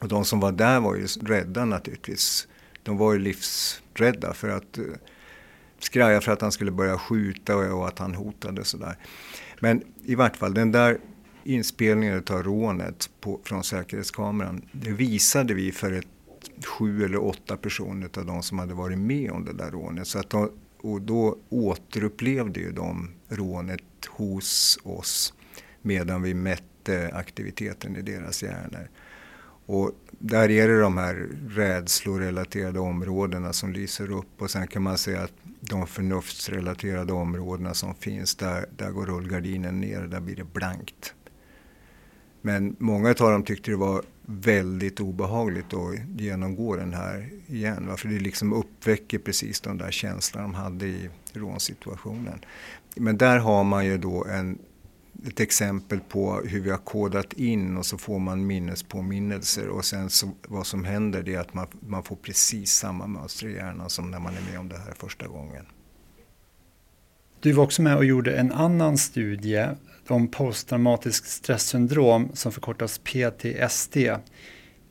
Och 0.01 0.09
de 0.09 0.25
som 0.25 0.41
var 0.41 0.53
där 0.53 0.81
var 0.81 0.95
ju 0.95 1.07
rädda 1.07 1.65
naturligtvis. 1.65 2.49
De 2.83 2.97
var 2.97 3.13
ju 3.13 3.19
livsrädda 3.19 4.35
för 4.35 4.49
att 4.49 4.79
eh, 4.79 4.85
skraja 5.79 6.21
för 6.21 6.33
att 6.33 6.41
han 6.41 6.53
skulle 6.53 6.71
börja 6.71 6.99
skjuta 6.99 7.57
och 7.57 7.89
att 7.89 7.99
han 7.99 8.15
hotade 8.15 8.61
och 8.61 8.67
sådär. 8.67 8.97
Men 9.61 9.83
i 10.05 10.15
vart 10.15 10.37
fall 10.37 10.55
den 10.55 10.73
där 10.73 10.99
inspelningen 11.47 12.25
av 12.31 12.43
rånet 12.43 13.11
på, 13.21 13.41
från 13.45 13.65
säkerhetskameran, 13.65 14.63
det 14.73 14.91
visade 14.91 15.55
vi 15.55 15.73
för 15.73 15.93
ett, 15.93 16.07
sju 16.65 17.05
eller 17.05 17.25
åtta 17.25 17.57
personer 17.57 18.11
av 18.19 18.27
de 18.27 18.43
som 18.43 18.59
hade 18.59 18.75
varit 18.75 18.99
med 18.99 19.31
om 19.31 19.45
det 19.45 19.53
där 19.53 19.71
rånet. 19.71 20.07
Så 20.07 20.19
att 20.19 20.31
de, 20.31 20.51
och 20.81 21.03
då 21.03 21.39
återupplevde 21.49 22.61
ju 22.61 22.73
de 22.73 23.11
rånet 23.29 23.83
hos 24.09 24.79
oss 24.83 25.35
medan 25.83 26.23
vi 26.23 26.35
mätte 26.35 27.11
aktiviteten 27.15 27.97
i 27.97 28.03
deras 28.03 28.43
hjärnor. 28.43 28.89
Och 29.67 29.93
där 30.11 30.51
är 30.51 30.69
det 30.69 30.81
de 30.81 30.99
här 30.99 31.29
rädslorelaterade 31.49 32.79
områdena 32.79 33.53
som 33.53 33.73
lyser 33.73 34.11
upp 34.11 34.43
och 34.43 34.51
sen 34.51 34.67
kan 34.67 34.83
man 34.83 34.99
säga 34.99 35.23
att 35.23 35.33
de 35.61 35.87
förnuftsrelaterade 35.87 37.13
områdena 37.13 37.75
som 37.75 37.95
finns, 37.95 38.35
där, 38.35 38.67
där 38.77 38.91
går 38.91 39.07
rullgardinen 39.07 39.81
ner, 39.81 40.01
där 40.01 40.21
blir 40.21 40.37
det 40.37 40.45
blankt. 40.45 41.15
Men 42.47 42.77
många 42.79 43.09
av 43.09 43.15
dem 43.15 43.43
tyckte 43.43 43.71
det 43.71 43.77
var 43.77 44.03
väldigt 44.27 45.01
obehagligt 45.01 45.75
att 45.75 46.21
genomgå 46.21 46.77
den 46.77 46.95
här 46.95 47.29
igen. 47.47 47.97
För 47.97 48.09
det 48.09 48.19
liksom 48.19 48.53
uppväcker 48.53 49.19
precis 49.19 49.61
de 49.61 49.79
där 49.79 49.91
känslorna 49.91 50.47
de 50.47 50.55
hade 50.55 50.87
i 50.87 51.11
rånsituationen. 51.33 52.39
Men 52.97 53.19
där 53.19 53.39
har 53.39 53.65
man 53.65 53.87
ju 53.87 53.99
då 53.99 54.25
en, 54.25 54.59
ett 55.27 55.41
exempel 55.41 56.01
på 56.01 56.41
hur 56.45 56.61
vi 56.61 56.71
har 56.71 56.79
kodat 56.79 57.33
in 57.33 57.77
och 57.77 57.87
så 57.87 57.99
får 57.99 58.19
man 58.19 58.47
minnespåminnelser 58.47 59.69
och 59.69 59.85
sen 59.85 60.11
så, 60.11 60.31
vad 60.49 60.67
som 60.67 60.85
händer 60.85 61.23
det 61.23 61.35
är 61.35 61.41
att 61.41 61.55
man, 61.55 61.67
man 61.81 62.03
får 62.03 62.17
precis 62.17 62.73
samma 62.73 63.07
mönster 63.07 63.47
i 63.47 63.55
hjärnan 63.55 63.91
som 63.91 64.11
när 64.11 64.19
man 64.19 64.35
är 64.37 64.53
med 64.53 64.61
om 64.61 64.69
det 64.69 64.79
här 64.79 64.95
första 64.97 65.27
gången. 65.27 65.67
Du 67.41 67.53
var 67.53 67.65
också 67.65 67.83
med 67.83 67.97
och 67.97 68.05
gjorde 68.05 68.37
en 68.37 68.53
annan 68.53 68.99
studie 68.99 69.69
om 70.11 70.29
posttraumatiskt 70.29 71.29
stresssyndrom 71.29 72.31
som 72.35 72.53
förkortas 72.53 72.99
PTSD. 72.99 73.97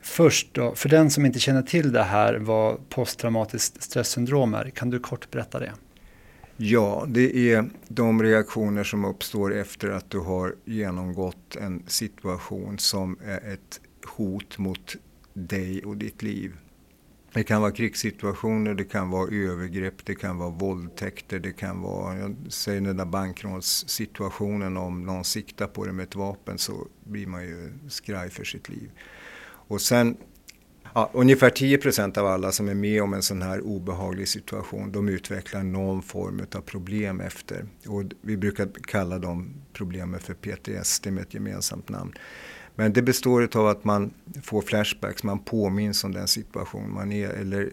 Först 0.00 0.54
då, 0.54 0.74
för 0.74 0.88
den 0.88 1.10
som 1.10 1.26
inte 1.26 1.38
känner 1.38 1.62
till 1.62 1.92
det 1.92 2.02
här 2.02 2.34
vad 2.34 2.88
posttraumatiskt 2.88 3.82
stresssyndrom 3.82 4.54
är, 4.54 4.70
kan 4.70 4.90
du 4.90 4.98
kort 4.98 5.30
berätta 5.30 5.58
det? 5.58 5.72
Ja, 6.56 7.04
det 7.08 7.52
är 7.52 7.70
de 7.88 8.22
reaktioner 8.22 8.84
som 8.84 9.04
uppstår 9.04 9.54
efter 9.54 9.88
att 9.88 10.10
du 10.10 10.18
har 10.18 10.54
genomgått 10.64 11.56
en 11.56 11.82
situation 11.86 12.78
som 12.78 13.18
är 13.24 13.52
ett 13.52 13.80
hot 14.16 14.58
mot 14.58 14.96
dig 15.32 15.84
och 15.84 15.96
ditt 15.96 16.22
liv. 16.22 16.56
Det 17.36 17.44
kan 17.44 17.60
vara 17.62 17.72
krigssituationer, 17.72 18.74
det 18.74 18.84
kan 18.84 19.10
vara 19.10 19.34
övergrepp, 19.34 20.04
det 20.04 20.14
kan 20.14 20.38
vara 20.38 20.50
våldtäkter, 20.50 21.38
det 21.38 21.52
kan 21.52 21.80
vara, 21.80 22.18
jag 22.18 22.36
säger 22.48 22.80
den 22.80 22.96
där 22.96 23.04
bankrånssituationen 23.04 24.76
om 24.76 25.02
någon 25.06 25.24
siktar 25.24 25.66
på 25.66 25.84
dig 25.84 25.94
med 25.94 26.02
ett 26.02 26.14
vapen 26.14 26.58
så 26.58 26.86
blir 27.04 27.26
man 27.26 27.42
ju 27.42 27.72
skraj 27.88 28.30
för 28.30 28.44
sitt 28.44 28.68
liv. 28.68 28.90
Och 29.46 29.80
sen, 29.80 30.16
ja, 30.94 31.10
ungefär 31.14 31.50
10 31.50 31.78
procent 31.78 32.16
av 32.18 32.26
alla 32.26 32.52
som 32.52 32.68
är 32.68 32.74
med 32.74 33.02
om 33.02 33.14
en 33.14 33.22
sån 33.22 33.42
här 33.42 33.60
obehaglig 33.60 34.28
situation, 34.28 34.92
de 34.92 35.08
utvecklar 35.08 35.62
någon 35.62 36.02
form 36.02 36.40
av 36.54 36.60
problem 36.60 37.20
efter. 37.20 37.66
Och 37.86 38.02
vi 38.20 38.36
brukar 38.36 38.68
kalla 38.86 39.18
de 39.18 39.54
problemen 39.72 40.20
för 40.20 40.34
PTSD 40.34 41.06
med 41.06 41.22
ett 41.22 41.34
gemensamt 41.34 41.88
namn. 41.88 42.14
Men 42.78 42.92
det 42.92 43.02
består 43.02 43.56
av 43.56 43.66
att 43.66 43.84
man 43.84 44.10
får 44.42 44.62
flashbacks, 44.62 45.22
man 45.22 45.38
påminns 45.38 46.04
om 46.04 46.12
den 46.12 46.28
situation 46.28 46.94
man 46.94 47.12
är 47.12 47.28
eller 47.28 47.70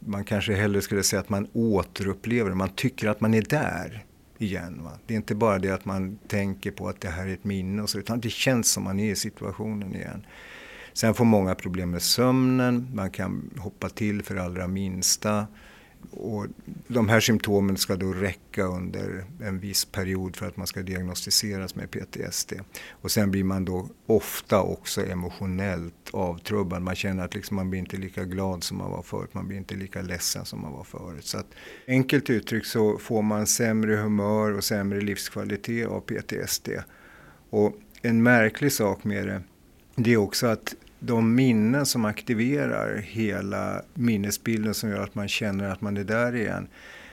man 0.00 0.24
kanske 0.24 0.54
hellre 0.54 0.82
skulle 0.82 1.02
säga 1.02 1.20
att 1.20 1.28
man 1.28 1.48
återupplever 1.52 2.54
man 2.54 2.68
tycker 2.68 3.08
att 3.08 3.20
man 3.20 3.34
är 3.34 3.42
där 3.42 4.04
igen. 4.38 4.80
Va? 4.84 4.90
Det 5.06 5.14
är 5.14 5.16
inte 5.16 5.34
bara 5.34 5.58
det 5.58 5.70
att 5.70 5.84
man 5.84 6.18
tänker 6.28 6.70
på 6.70 6.88
att 6.88 7.00
det 7.00 7.08
här 7.08 7.26
är 7.26 7.32
ett 7.32 7.44
minne 7.44 7.82
och 7.82 7.90
så, 7.90 7.98
utan 7.98 8.20
det 8.20 8.30
känns 8.30 8.72
som 8.72 8.84
man 8.84 9.00
är 9.00 9.10
i 9.10 9.16
situationen 9.16 9.94
igen. 9.94 10.26
Sen 10.92 11.14
får 11.14 11.24
många 11.24 11.54
problem 11.54 11.90
med 11.90 12.02
sömnen, 12.02 12.88
man 12.94 13.10
kan 13.10 13.50
hoppa 13.58 13.88
till 13.88 14.22
för 14.22 14.36
allra 14.36 14.66
minsta. 14.66 15.46
Och 16.10 16.46
de 16.86 17.08
här 17.08 17.20
symptomen 17.20 17.76
ska 17.76 17.96
då 17.96 18.12
räcka 18.12 18.64
under 18.64 19.24
en 19.42 19.58
viss 19.60 19.84
period 19.84 20.36
för 20.36 20.46
att 20.46 20.56
man 20.56 20.66
ska 20.66 20.82
diagnostiseras 20.82 21.74
med 21.74 21.90
PTSD. 21.90 22.52
Och 22.90 23.10
sen 23.10 23.30
blir 23.30 23.44
man 23.44 23.64
då 23.64 23.88
ofta 24.06 24.62
också 24.62 25.06
emotionellt 25.06 26.10
avtrubbad. 26.10 26.82
Man 26.82 26.94
känner 26.94 27.24
att 27.24 27.34
liksom 27.34 27.56
man 27.56 27.70
blir 27.70 27.80
inte 27.80 27.96
lika 27.96 28.24
glad 28.24 28.64
som 28.64 28.78
man 28.78 28.90
var 28.90 29.02
förut, 29.02 29.34
man 29.34 29.48
blir 29.48 29.58
inte 29.58 29.74
lika 29.74 30.02
ledsen 30.02 30.44
som 30.44 30.60
man 30.60 30.72
var 30.72 30.84
förut. 30.84 31.24
Så 31.24 31.38
att, 31.38 31.46
enkelt 31.86 32.30
uttryckt 32.30 32.66
så 32.66 32.98
får 32.98 33.22
man 33.22 33.46
sämre 33.46 33.96
humör 33.96 34.52
och 34.52 34.64
sämre 34.64 35.00
livskvalitet 35.00 35.86
av 35.86 36.00
PTSD. 36.00 36.68
Och 37.50 37.76
en 38.02 38.22
märklig 38.22 38.72
sak 38.72 39.04
med 39.04 39.26
det, 39.26 39.42
det 39.94 40.12
är 40.12 40.16
också 40.16 40.46
att 40.46 40.74
de 41.00 41.34
minnen 41.34 41.86
som 41.86 42.04
aktiverar 42.04 42.96
hela 42.96 43.82
minnesbilden 43.94 44.74
som 44.74 44.90
gör 44.90 45.02
att 45.02 45.14
man 45.14 45.28
känner 45.28 45.70
att 45.70 45.80
man 45.80 45.96
är 45.96 46.04
där 46.04 46.36
igen. 46.36 46.68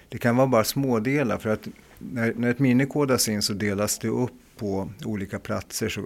Det 0.09 0.17
kan 0.17 0.35
vara 0.35 0.47
bara 0.47 0.63
smådelar 0.63 1.37
för 1.37 1.49
att 1.49 1.67
när, 1.99 2.33
när 2.35 2.49
ett 2.49 2.59
minne 2.59 2.85
kodas 2.85 3.29
in 3.29 3.41
så 3.41 3.53
delas 3.53 3.99
det 3.99 4.07
upp 4.07 4.33
på 4.57 4.89
olika 5.05 5.39
platser. 5.39 5.89
Så 5.89 6.05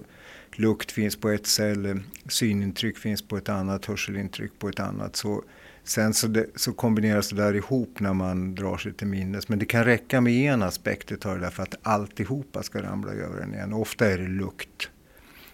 lukt 0.55 0.91
finns 0.91 1.15
på 1.15 1.29
ett 1.29 1.47
ställe, 1.47 1.99
synintryck 2.27 2.97
finns 2.97 3.21
på 3.21 3.37
ett 3.37 3.49
annat, 3.49 3.85
hörselintryck 3.85 4.59
på 4.59 4.69
ett 4.69 4.79
annat. 4.79 5.15
Så, 5.15 5.43
sen 5.83 6.13
så, 6.13 6.27
det, 6.27 6.45
så 6.55 6.73
kombineras 6.73 7.29
det 7.29 7.35
där 7.35 7.55
ihop 7.55 7.99
när 7.99 8.13
man 8.13 8.55
drar 8.55 8.77
sig 8.77 8.93
till 8.93 9.07
minnes. 9.07 9.49
Men 9.49 9.59
det 9.59 9.65
kan 9.65 9.85
räcka 9.85 10.21
med 10.21 10.33
en 10.33 10.63
aspekt 10.63 11.25
av 11.25 11.35
det 11.35 11.41
där 11.41 11.49
för 11.49 11.63
att 11.63 11.75
alltihopa 11.81 12.63
ska 12.63 12.81
ramla 12.81 13.11
över 13.11 13.41
en 13.41 13.53
igen. 13.53 13.73
ofta 13.73 14.07
är 14.07 14.17
det 14.17 14.27
lukt. 14.27 14.89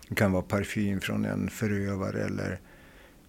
Det 0.07 0.15
kan 0.15 0.31
vara 0.31 0.43
parfym 0.43 1.01
från 1.01 1.25
en 1.25 1.49
förövare 1.49 2.23
eller 2.23 2.59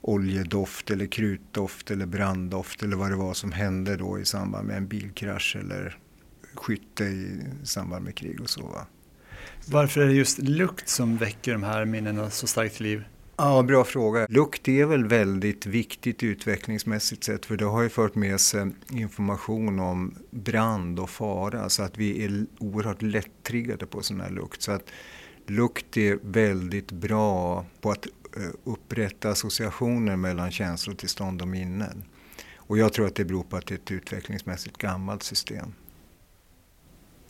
oljedoft 0.00 0.90
eller 0.90 1.06
krutdoft 1.06 1.90
eller 1.90 2.06
branddoft 2.06 2.82
eller 2.82 2.96
vad 2.96 3.10
det 3.10 3.16
var 3.16 3.34
som 3.34 3.52
hände 3.52 3.96
då 3.96 4.18
i 4.18 4.24
samband 4.24 4.66
med 4.66 4.76
en 4.76 4.88
bilkrasch 4.88 5.56
eller 5.60 5.98
skytte 6.54 7.04
i 7.04 7.42
samband 7.64 8.04
med 8.04 8.14
krig 8.14 8.40
och 8.40 8.50
så. 8.50 8.62
Va? 8.62 8.86
Varför 9.66 10.00
är 10.00 10.06
det 10.06 10.12
just 10.12 10.38
lukt 10.38 10.88
som 10.88 11.16
väcker 11.16 11.52
de 11.52 11.62
här 11.62 11.84
minnena 11.84 12.30
så 12.30 12.46
starkt 12.46 12.76
till 12.76 12.86
liv? 12.86 13.04
Ja, 13.36 13.62
bra 13.62 13.84
fråga. 13.84 14.26
Lukt 14.30 14.68
är 14.68 14.84
väl 14.84 15.04
väldigt 15.04 15.66
viktigt 15.66 16.22
utvecklingsmässigt 16.22 17.24
sett 17.24 17.46
för 17.46 17.56
det 17.56 17.64
har 17.64 17.82
ju 17.82 17.88
fört 17.88 18.14
med 18.14 18.40
sig 18.40 18.70
information 18.92 19.80
om 19.80 20.14
brand 20.30 21.00
och 21.00 21.10
fara 21.10 21.68
så 21.68 21.82
att 21.82 21.98
vi 21.98 22.24
är 22.24 22.46
oerhört 22.58 23.02
lätt-triggade 23.02 23.86
på 23.86 24.02
sån 24.02 24.20
här 24.20 24.30
lukt. 24.30 24.62
Så 24.62 24.72
att 24.72 24.90
lukt 25.50 25.96
är 25.96 26.18
väldigt 26.22 26.92
bra 26.92 27.64
på 27.80 27.90
att 27.90 28.06
eh, 28.06 28.42
upprätta 28.64 29.30
associationer 29.30 30.16
mellan 30.16 30.50
känslotillstånd 30.50 31.42
och 31.42 31.48
minnen. 31.48 32.04
Och 32.56 32.78
jag 32.78 32.92
tror 32.92 33.06
att 33.06 33.14
det 33.14 33.24
beror 33.24 33.42
på 33.42 33.56
att 33.56 33.66
det 33.66 33.74
är 33.74 33.78
ett 33.78 33.90
utvecklingsmässigt 33.90 34.78
gammalt 34.78 35.22
system. 35.22 35.72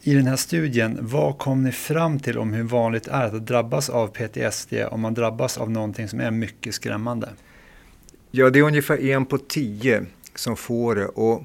I 0.01 0.15
den 0.15 0.27
här 0.27 0.37
studien, 0.37 0.99
vad 1.01 1.39
kom 1.39 1.63
ni 1.63 1.73
fram 1.73 2.21
till 2.21 2.39
om 2.39 2.53
hur 2.53 2.63
vanligt 2.63 3.05
det 3.05 3.11
är 3.11 3.37
att 3.37 3.47
drabbas 3.47 3.91
av 3.91 4.09
PTSD 4.09 4.75
om 4.91 5.01
man 5.01 5.15
drabbas 5.15 5.59
av 5.59 5.71
någonting 5.71 6.09
som 6.09 6.21
är 6.21 6.31
mycket 6.31 6.75
skrämmande? 6.75 7.29
Ja, 8.31 8.51
det 8.51 8.59
är 8.59 8.63
ungefär 8.63 9.05
en 9.05 9.27
på 9.27 9.39
tio 9.39 10.07
som 10.35 10.57
får 10.57 10.95
det. 10.95 11.07
Och 11.07 11.45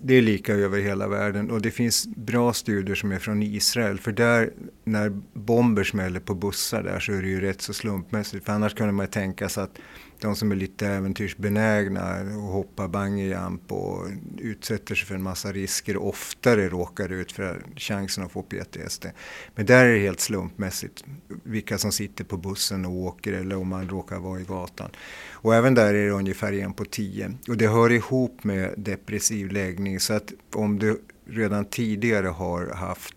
det 0.00 0.14
är 0.14 0.22
lika 0.22 0.54
över 0.54 0.80
hela 0.80 1.08
världen 1.08 1.50
och 1.50 1.62
det 1.62 1.70
finns 1.70 2.06
bra 2.06 2.52
studier 2.52 2.94
som 2.94 3.12
är 3.12 3.18
från 3.18 3.42
Israel 3.42 3.98
för 3.98 4.12
där 4.12 4.52
när 4.84 5.08
bomber 5.32 5.84
smäller 5.84 6.20
på 6.20 6.34
bussar 6.34 6.82
där 6.82 7.00
så 7.00 7.12
är 7.12 7.22
det 7.22 7.28
ju 7.28 7.40
rätt 7.40 7.62
så 7.62 7.72
slumpmässigt 7.72 8.44
för 8.44 8.52
annars 8.52 8.74
kunde 8.74 8.92
man 8.92 9.06
ju 9.06 9.10
tänka 9.10 9.48
sig 9.48 9.62
att 9.62 9.78
de 10.20 10.36
som 10.36 10.52
är 10.52 10.56
lite 10.56 10.86
äventyrsbenägna 10.86 12.20
och 12.20 12.52
hoppar 12.52 12.88
bungyjump 12.88 13.72
och 13.72 14.06
utsätter 14.38 14.94
sig 14.94 15.06
för 15.06 15.14
en 15.14 15.22
massa 15.22 15.52
risker 15.52 15.96
oftare 15.96 16.68
råkar 16.68 17.12
ut 17.12 17.32
för 17.32 17.62
chansen 17.76 18.24
att 18.24 18.32
få 18.32 18.42
PTSD. 18.42 19.06
Men 19.54 19.66
där 19.66 19.86
är 19.86 19.94
det 19.94 20.00
helt 20.00 20.20
slumpmässigt 20.20 21.04
vilka 21.42 21.78
som 21.78 21.92
sitter 21.92 22.24
på 22.24 22.36
bussen 22.36 22.86
och 22.86 22.92
åker 22.92 23.32
eller 23.32 23.56
om 23.56 23.68
man 23.68 23.88
råkar 23.88 24.18
vara 24.18 24.40
i 24.40 24.44
gatan. 24.44 24.90
Och 25.30 25.54
även 25.54 25.74
där 25.74 25.94
är 25.94 26.06
det 26.06 26.10
ungefär 26.10 26.52
en 26.52 26.72
på 26.72 26.84
tio. 26.84 27.32
Och 27.48 27.56
det 27.56 27.68
hör 27.68 27.92
ihop 27.92 28.44
med 28.44 28.74
depressiv 28.76 29.52
läggning 29.52 29.87
så 29.98 30.14
att 30.14 30.32
om 30.54 30.78
du 30.78 31.00
redan 31.26 31.64
tidigare 31.64 32.26
har 32.26 32.74
haft 32.74 33.14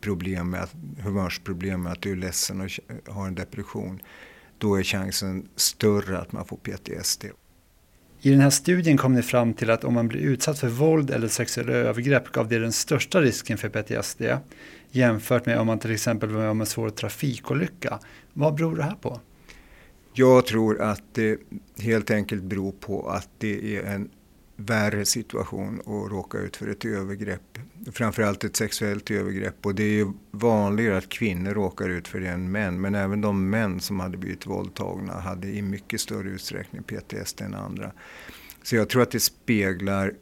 problem 0.00 0.50
med, 0.50 0.68
humörsproblem 1.02 1.82
med 1.82 1.92
att 1.92 2.02
du 2.02 2.12
är 2.12 2.16
ledsen 2.16 2.60
och 2.60 2.70
har 3.06 3.26
en 3.26 3.34
depression 3.34 4.00
då 4.58 4.74
är 4.74 4.82
chansen 4.82 5.48
större 5.56 6.18
att 6.18 6.32
man 6.32 6.44
får 6.44 6.56
PTSD. 6.56 7.24
I 8.20 8.30
den 8.30 8.40
här 8.40 8.50
studien 8.50 8.96
kom 8.96 9.14
ni 9.14 9.22
fram 9.22 9.54
till 9.54 9.70
att 9.70 9.84
om 9.84 9.94
man 9.94 10.08
blir 10.08 10.20
utsatt 10.20 10.58
för 10.58 10.68
våld 10.68 11.10
eller 11.10 11.28
sexuella 11.28 11.72
övergrepp 11.72 12.32
gav 12.32 12.48
det 12.48 12.58
den 12.58 12.72
största 12.72 13.20
risken 13.20 13.58
för 13.58 13.68
PTSD 13.68 14.22
jämfört 14.90 15.46
med 15.46 15.58
om 15.58 15.66
man 15.66 15.78
till 15.78 15.92
exempel 15.92 16.28
var 16.28 16.40
med 16.40 16.50
om 16.50 16.60
en 16.60 16.66
svår 16.66 16.90
trafikolycka. 16.90 17.98
Vad 18.32 18.54
beror 18.54 18.76
det 18.76 18.82
här 18.82 18.94
på? 18.94 19.20
Jag 20.12 20.46
tror 20.46 20.80
att 20.80 21.02
det 21.12 21.38
helt 21.78 22.10
enkelt 22.10 22.42
beror 22.42 22.72
på 22.72 23.08
att 23.08 23.28
det 23.38 23.76
är 23.76 23.82
en 23.82 24.10
värre 24.56 25.04
situation 25.04 25.80
och 25.80 26.10
råka 26.10 26.38
ut 26.38 26.56
för 26.56 26.68
ett 26.68 26.84
övergrepp. 26.84 27.58
Framförallt 27.92 28.44
ett 28.44 28.56
sexuellt 28.56 29.10
övergrepp 29.10 29.66
och 29.66 29.74
det 29.74 29.82
är 29.82 29.92
ju 29.92 30.12
vanligare 30.30 30.96
att 30.96 31.08
kvinnor 31.08 31.50
råkar 31.50 31.88
ut 31.88 32.08
för 32.08 32.20
det 32.20 32.28
än 32.28 32.50
män. 32.50 32.80
Men 32.80 32.94
även 32.94 33.20
de 33.20 33.50
män 33.50 33.80
som 33.80 34.00
hade 34.00 34.16
blivit 34.16 34.46
våldtagna 34.46 35.12
hade 35.12 35.48
i 35.48 35.62
mycket 35.62 36.00
större 36.00 36.28
utsträckning 36.28 36.82
PTSD 36.82 37.40
än 37.40 37.54
andra. 37.54 37.92
Så 38.62 38.76
jag 38.76 38.88
tror 38.88 39.02
att 39.02 39.10
det 39.10 39.20
speglar 39.20 40.12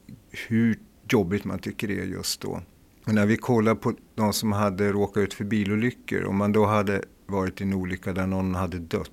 hur 0.49 0.79
jobbigt 1.09 1.45
man 1.45 1.59
tycker 1.59 1.89
det 1.89 2.01
är 2.01 2.05
just 2.05 2.41
då. 2.41 2.63
Och 3.07 3.15
när 3.15 3.27
vi 3.27 3.37
kollar 3.37 3.75
på 3.75 3.93
de 4.15 4.33
som 4.33 4.53
hade 4.53 4.93
råkat 4.93 5.21
ut 5.21 5.35
för 5.35 5.45
bilolyckor, 5.45 6.25
om 6.25 6.37
man 6.37 6.53
då 6.53 6.67
hade 6.67 7.03
varit 7.27 7.61
i 7.61 7.65
en 7.65 7.75
olycka 7.75 8.13
där 8.13 8.27
någon 8.27 8.55
hade 8.55 8.79
dött 8.79 9.11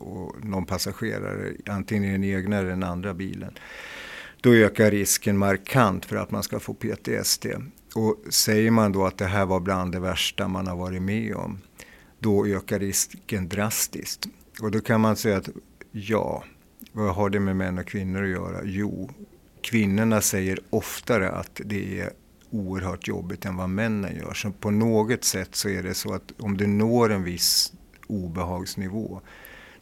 och 0.00 0.44
någon 0.44 0.66
passagerare, 0.66 1.52
antingen 1.66 2.04
i 2.04 2.12
den 2.12 2.24
egna 2.24 2.58
eller 2.58 2.70
den 2.70 2.82
andra 2.82 3.14
bilen, 3.14 3.54
då 4.42 4.54
ökar 4.54 4.90
risken 4.90 5.38
markant 5.38 6.04
för 6.04 6.16
att 6.16 6.30
man 6.30 6.42
ska 6.42 6.60
få 6.60 6.74
PTSD. 6.74 7.46
Och 7.94 8.16
säger 8.30 8.70
man 8.70 8.92
då 8.92 9.06
att 9.06 9.18
det 9.18 9.26
här 9.26 9.46
var 9.46 9.60
bland 9.60 9.92
det 9.92 10.00
värsta 10.00 10.48
man 10.48 10.66
har 10.66 10.76
varit 10.76 11.02
med 11.02 11.34
om, 11.34 11.58
då 12.18 12.46
ökar 12.46 12.78
risken 12.78 13.48
drastiskt. 13.48 14.26
Och 14.60 14.70
då 14.70 14.80
kan 14.80 15.00
man 15.00 15.16
säga 15.16 15.36
att 15.36 15.48
ja, 15.90 16.44
vad 16.92 17.14
har 17.14 17.30
det 17.30 17.40
med 17.40 17.56
män 17.56 17.78
och 17.78 17.86
kvinnor 17.86 18.22
att 18.22 18.30
göra? 18.30 18.60
Jo, 18.64 19.10
kvinnorna 19.60 20.20
säger 20.20 20.58
oftare 20.70 21.30
att 21.30 21.60
det 21.64 22.00
är 22.00 22.10
oerhört 22.50 23.08
jobbigt 23.08 23.44
än 23.44 23.56
vad 23.56 23.68
männen 23.68 24.16
gör. 24.16 24.34
Så 24.34 24.52
på 24.52 24.70
något 24.70 25.24
sätt 25.24 25.54
så 25.54 25.68
är 25.68 25.82
det 25.82 25.94
så 25.94 26.14
att 26.14 26.32
om 26.38 26.56
du 26.56 26.66
når 26.66 27.12
en 27.12 27.24
viss 27.24 27.72
obehagsnivå 28.06 29.20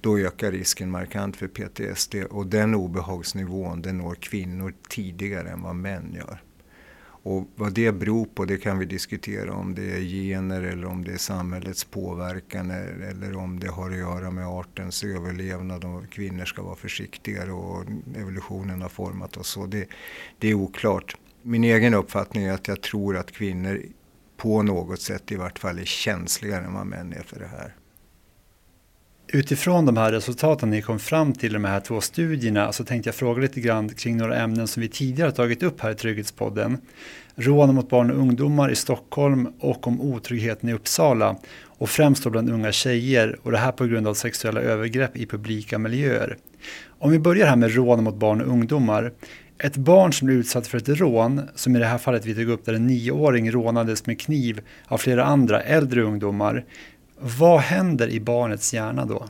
då 0.01 0.19
ökar 0.19 0.53
risken 0.53 0.91
markant 0.91 1.37
för 1.37 1.49
PTSD 1.49 2.15
och 2.31 2.47
den 2.47 2.75
obehagsnivån 2.75 3.83
den 3.83 3.99
når 3.99 4.15
kvinnor 4.15 4.75
tidigare 4.89 5.49
än 5.49 5.63
vad 5.63 5.77
män 5.77 6.15
gör. 6.15 6.43
Och 7.23 7.49
vad 7.57 7.73
det 7.73 7.93
beror 7.93 8.25
på 8.25 8.45
det 8.45 8.57
kan 8.57 8.79
vi 8.79 8.87
diskutera 8.87 9.53
om 9.53 9.75
det 9.75 9.97
är 9.97 10.01
gener 10.01 10.63
eller 10.63 10.87
om 10.87 11.05
det 11.05 11.13
är 11.13 11.19
samhällets 11.19 11.85
påverkan 11.85 12.71
eller 13.11 13.37
om 13.37 13.61
det 13.61 13.69
har 13.69 13.91
att 13.91 13.97
göra 13.97 14.31
med 14.31 14.47
artens 14.47 15.05
överlevnad 15.05 15.85
och 15.85 16.11
kvinnor 16.11 16.45
ska 16.45 16.63
vara 16.63 16.77
försiktigare 16.77 17.53
och 17.53 17.85
evolutionen 18.17 18.83
har 18.83 18.89
format 18.89 19.37
oss 19.37 19.49
så. 19.49 19.67
Det, 19.67 19.87
det 20.39 20.49
är 20.49 20.55
oklart. 20.55 21.17
Min 21.43 21.65
egen 21.65 21.95
uppfattning 21.95 22.45
är 22.45 22.53
att 22.53 22.69
jag 22.69 22.81
tror 22.81 23.17
att 23.17 23.33
kvinnor 23.33 23.83
på 24.37 24.63
något 24.63 25.01
sätt 25.01 25.33
i 25.33 25.37
vart 25.37 25.59
fall 25.59 25.79
är 25.79 25.85
känsligare 25.85 26.65
än 26.65 26.75
vad 26.75 26.87
män 26.87 27.13
är 27.13 27.23
för 27.23 27.41
det 27.41 27.47
här. 27.47 27.75
Utifrån 29.33 29.87
de 29.87 29.97
här 29.97 30.13
resultaten 30.13 30.71
ni 30.71 30.83
kom 30.83 30.99
fram 30.99 31.33
till 31.33 31.51
i 31.51 31.53
de 31.53 31.65
här 31.65 31.81
två 31.81 32.01
studierna 32.01 32.73
så 32.73 32.85
tänkte 32.85 33.09
jag 33.09 33.15
fråga 33.15 33.41
lite 33.41 33.61
grann 33.61 33.89
kring 33.89 34.17
några 34.17 34.37
ämnen 34.37 34.69
som 34.69 34.81
vi 34.81 34.89
tidigare 34.89 35.33
tagit 35.33 35.63
upp 35.63 35.81
här 35.81 35.91
i 35.91 35.95
Trygghetspodden. 35.95 36.79
Rån 37.35 37.75
mot 37.75 37.89
barn 37.89 38.11
och 38.11 38.19
ungdomar 38.19 38.71
i 38.71 38.75
Stockholm 38.75 39.49
och 39.61 39.87
om 39.87 40.01
otryggheten 40.01 40.69
i 40.69 40.73
Uppsala 40.73 41.37
och 41.65 41.91
främst 41.91 42.25
då 42.25 42.31
bland 42.31 42.51
unga 42.51 42.73
tjejer 42.73 43.39
och 43.43 43.53
det 43.53 43.59
här 43.59 43.73
på 43.73 43.87
grund 43.87 44.09
av 44.09 44.15
sexuella 44.15 44.61
övergrepp 44.61 45.17
i 45.17 45.27
publika 45.27 45.79
miljöer. 45.79 46.37
Om 46.87 47.11
vi 47.11 47.19
börjar 47.19 47.47
här 47.47 47.57
med 47.57 47.75
rån 47.75 48.05
mot 48.05 48.17
barn 48.17 48.41
och 48.41 48.49
ungdomar. 48.49 49.13
Ett 49.59 49.77
barn 49.77 50.13
som 50.13 50.27
blir 50.27 50.37
utsatt 50.37 50.67
för 50.67 50.79
ett 50.79 50.89
rån, 50.89 51.41
som 51.55 51.77
i 51.77 51.79
det 51.79 51.87
här 51.87 51.99
fallet 51.99 52.27
vi 52.27 52.35
tog 52.35 52.49
upp 52.49 52.65
där 52.65 52.75
en 52.75 52.87
nioåring 52.87 53.51
rånades 53.51 54.07
med 54.07 54.21
kniv 54.21 54.61
av 54.87 54.99
flera 54.99 55.25
andra 55.25 55.61
äldre 55.61 56.03
ungdomar, 56.03 56.65
vad 57.21 57.61
händer 57.61 58.09
i 58.09 58.21
barnets 58.21 58.75
hjärna 58.75 59.05
då? 59.05 59.29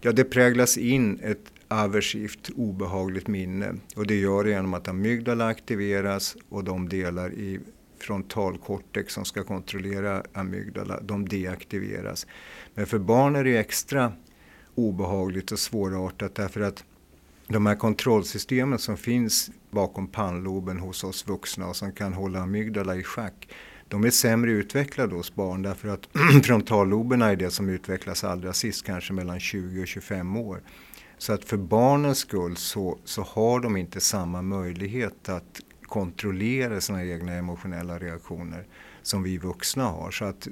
Ja, 0.00 0.12
det 0.12 0.24
präglas 0.24 0.78
in 0.78 1.20
ett 1.22 1.52
aversivt 1.68 2.50
obehagligt 2.56 3.28
minne 3.28 3.74
och 3.96 4.06
det 4.06 4.14
gör 4.14 4.44
det 4.44 4.50
genom 4.50 4.74
att 4.74 4.88
amygdala 4.88 5.46
aktiveras 5.46 6.36
och 6.48 6.64
de 6.64 6.88
delar 6.88 7.32
i 7.32 7.60
frontalkortex 7.98 9.14
som 9.14 9.24
ska 9.24 9.44
kontrollera 9.44 10.22
amygdala, 10.32 11.00
de 11.00 11.28
deaktiveras. 11.28 12.26
Men 12.74 12.86
för 12.86 12.98
barn 12.98 13.36
är 13.36 13.44
det 13.44 13.58
extra 13.58 14.12
obehagligt 14.74 15.52
och 15.52 15.58
svårartat 15.58 16.34
därför 16.34 16.60
att 16.60 16.84
de 17.48 17.66
här 17.66 17.76
kontrollsystemen 17.76 18.78
som 18.78 18.96
finns 18.96 19.50
bakom 19.70 20.06
pannloben 20.06 20.78
hos 20.78 21.04
oss 21.04 21.28
vuxna 21.28 21.66
och 21.66 21.76
som 21.76 21.92
kan 21.92 22.12
hålla 22.12 22.40
amygdala 22.40 22.96
i 22.96 23.02
schack 23.02 23.48
de 23.88 24.04
är 24.04 24.10
sämre 24.10 24.50
utvecklade 24.50 25.14
hos 25.14 25.34
barn 25.34 25.62
därför 25.62 25.88
att 25.88 26.08
frontalloberna 26.44 27.30
är 27.30 27.36
det 27.36 27.50
som 27.50 27.68
utvecklas 27.68 28.24
allra 28.24 28.52
sist, 28.52 28.86
kanske 28.86 29.12
mellan 29.12 29.40
20 29.40 29.82
och 29.82 29.86
25 29.86 30.36
år. 30.36 30.60
Så 31.18 31.32
att 31.32 31.44
för 31.44 31.56
barnens 31.56 32.18
skull 32.18 32.56
så, 32.56 32.98
så 33.04 33.22
har 33.22 33.60
de 33.60 33.76
inte 33.76 34.00
samma 34.00 34.42
möjlighet 34.42 35.28
att 35.28 35.60
kontrollera 35.82 36.80
sina 36.80 37.04
egna 37.04 37.32
emotionella 37.32 37.98
reaktioner 37.98 38.66
som 39.02 39.22
vi 39.22 39.38
vuxna 39.38 39.84
har. 39.84 40.10
Så 40.10 40.24
att 40.24 40.48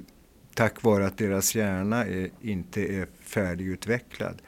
tack 0.53 0.83
vare 0.83 1.05
att 1.05 1.17
deras 1.17 1.55
hjärna 1.55 2.05
är, 2.05 2.29
inte 2.41 2.81
är 2.81 3.07
färdigutvecklad 3.21 4.41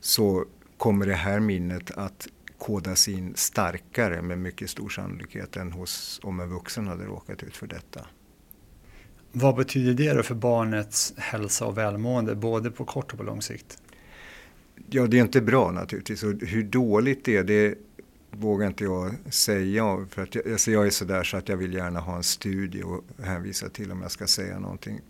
så 0.00 0.44
kommer 0.76 1.06
det 1.06 1.14
här 1.14 1.40
minnet 1.40 1.90
att 1.90 2.28
kodas 2.58 3.08
in 3.08 3.32
starkare 3.36 4.22
med 4.22 4.38
mycket 4.38 4.70
stor 4.70 4.88
sannolikhet 4.88 5.56
än 5.56 5.72
hos, 5.72 6.20
om 6.22 6.40
en 6.40 6.48
vuxen 6.48 6.86
hade 6.86 7.04
råkat 7.04 7.42
ut 7.42 7.56
för 7.56 7.66
detta. 7.66 8.06
Vad 9.32 9.56
betyder 9.56 9.94
det 9.94 10.12
då 10.12 10.22
för 10.22 10.34
barnets 10.34 11.14
hälsa 11.16 11.66
och 11.66 11.78
välmående, 11.78 12.34
både 12.34 12.70
på 12.70 12.84
kort 12.84 13.12
och 13.12 13.18
på 13.18 13.24
lång 13.24 13.42
sikt? 13.42 13.82
Ja, 14.90 15.06
det 15.06 15.18
är 15.18 15.22
inte 15.22 15.40
bra 15.40 15.70
naturligtvis. 15.70 16.22
Och 16.22 16.32
hur 16.32 16.62
dåligt 16.62 17.24
det 17.24 17.36
är, 17.36 17.44
det 17.44 17.74
vågar 18.30 18.66
inte 18.66 18.84
jag 18.84 19.14
säga. 19.30 20.06
För 20.10 20.22
att 20.22 20.34
jag, 20.34 20.52
alltså 20.52 20.70
jag 20.70 20.86
är 20.86 20.90
sådär 20.90 21.24
så 21.24 21.36
att 21.36 21.48
jag 21.48 21.56
vill 21.56 21.74
gärna 21.74 22.00
ha 22.00 22.16
en 22.16 22.22
studie 22.22 22.82
och 22.82 23.04
hänvisa 23.24 23.68
till 23.68 23.92
om 23.92 24.02
jag 24.02 24.10
ska 24.10 24.26
säga 24.26 24.58
någonting. 24.58 25.00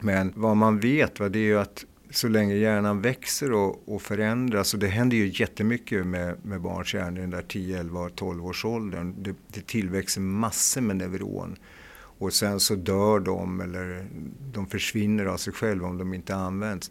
Men 0.00 0.32
vad 0.36 0.56
man 0.56 0.80
vet, 0.80 1.20
va, 1.20 1.28
det 1.28 1.38
är 1.38 1.44
ju 1.44 1.58
att 1.58 1.84
så 2.10 2.28
länge 2.28 2.54
hjärnan 2.54 3.00
växer 3.00 3.52
och, 3.52 3.88
och 3.94 4.02
förändras, 4.02 4.74
och 4.74 4.80
det 4.80 4.86
händer 4.86 5.16
ju 5.16 5.30
jättemycket 5.34 6.06
med, 6.06 6.36
med 6.42 6.60
barns 6.60 6.94
hjärnor 6.94 7.18
i 7.18 7.20
den 7.20 7.30
där 7.30 7.42
10, 7.42 7.80
11, 7.80 8.08
12 8.08 8.46
års 8.46 8.64
åldern. 8.64 9.14
Det, 9.22 9.34
det 9.48 9.66
tillväxer 9.66 10.20
massor 10.20 10.80
med 10.80 10.96
neuron. 10.96 11.56
Och 11.92 12.32
sen 12.32 12.60
så 12.60 12.74
dör 12.74 13.20
de 13.20 13.60
eller 13.60 14.06
de 14.52 14.66
försvinner 14.66 15.24
av 15.24 15.36
sig 15.36 15.52
själva 15.52 15.88
om 15.88 15.98
de 15.98 16.14
inte 16.14 16.34
används. 16.34 16.90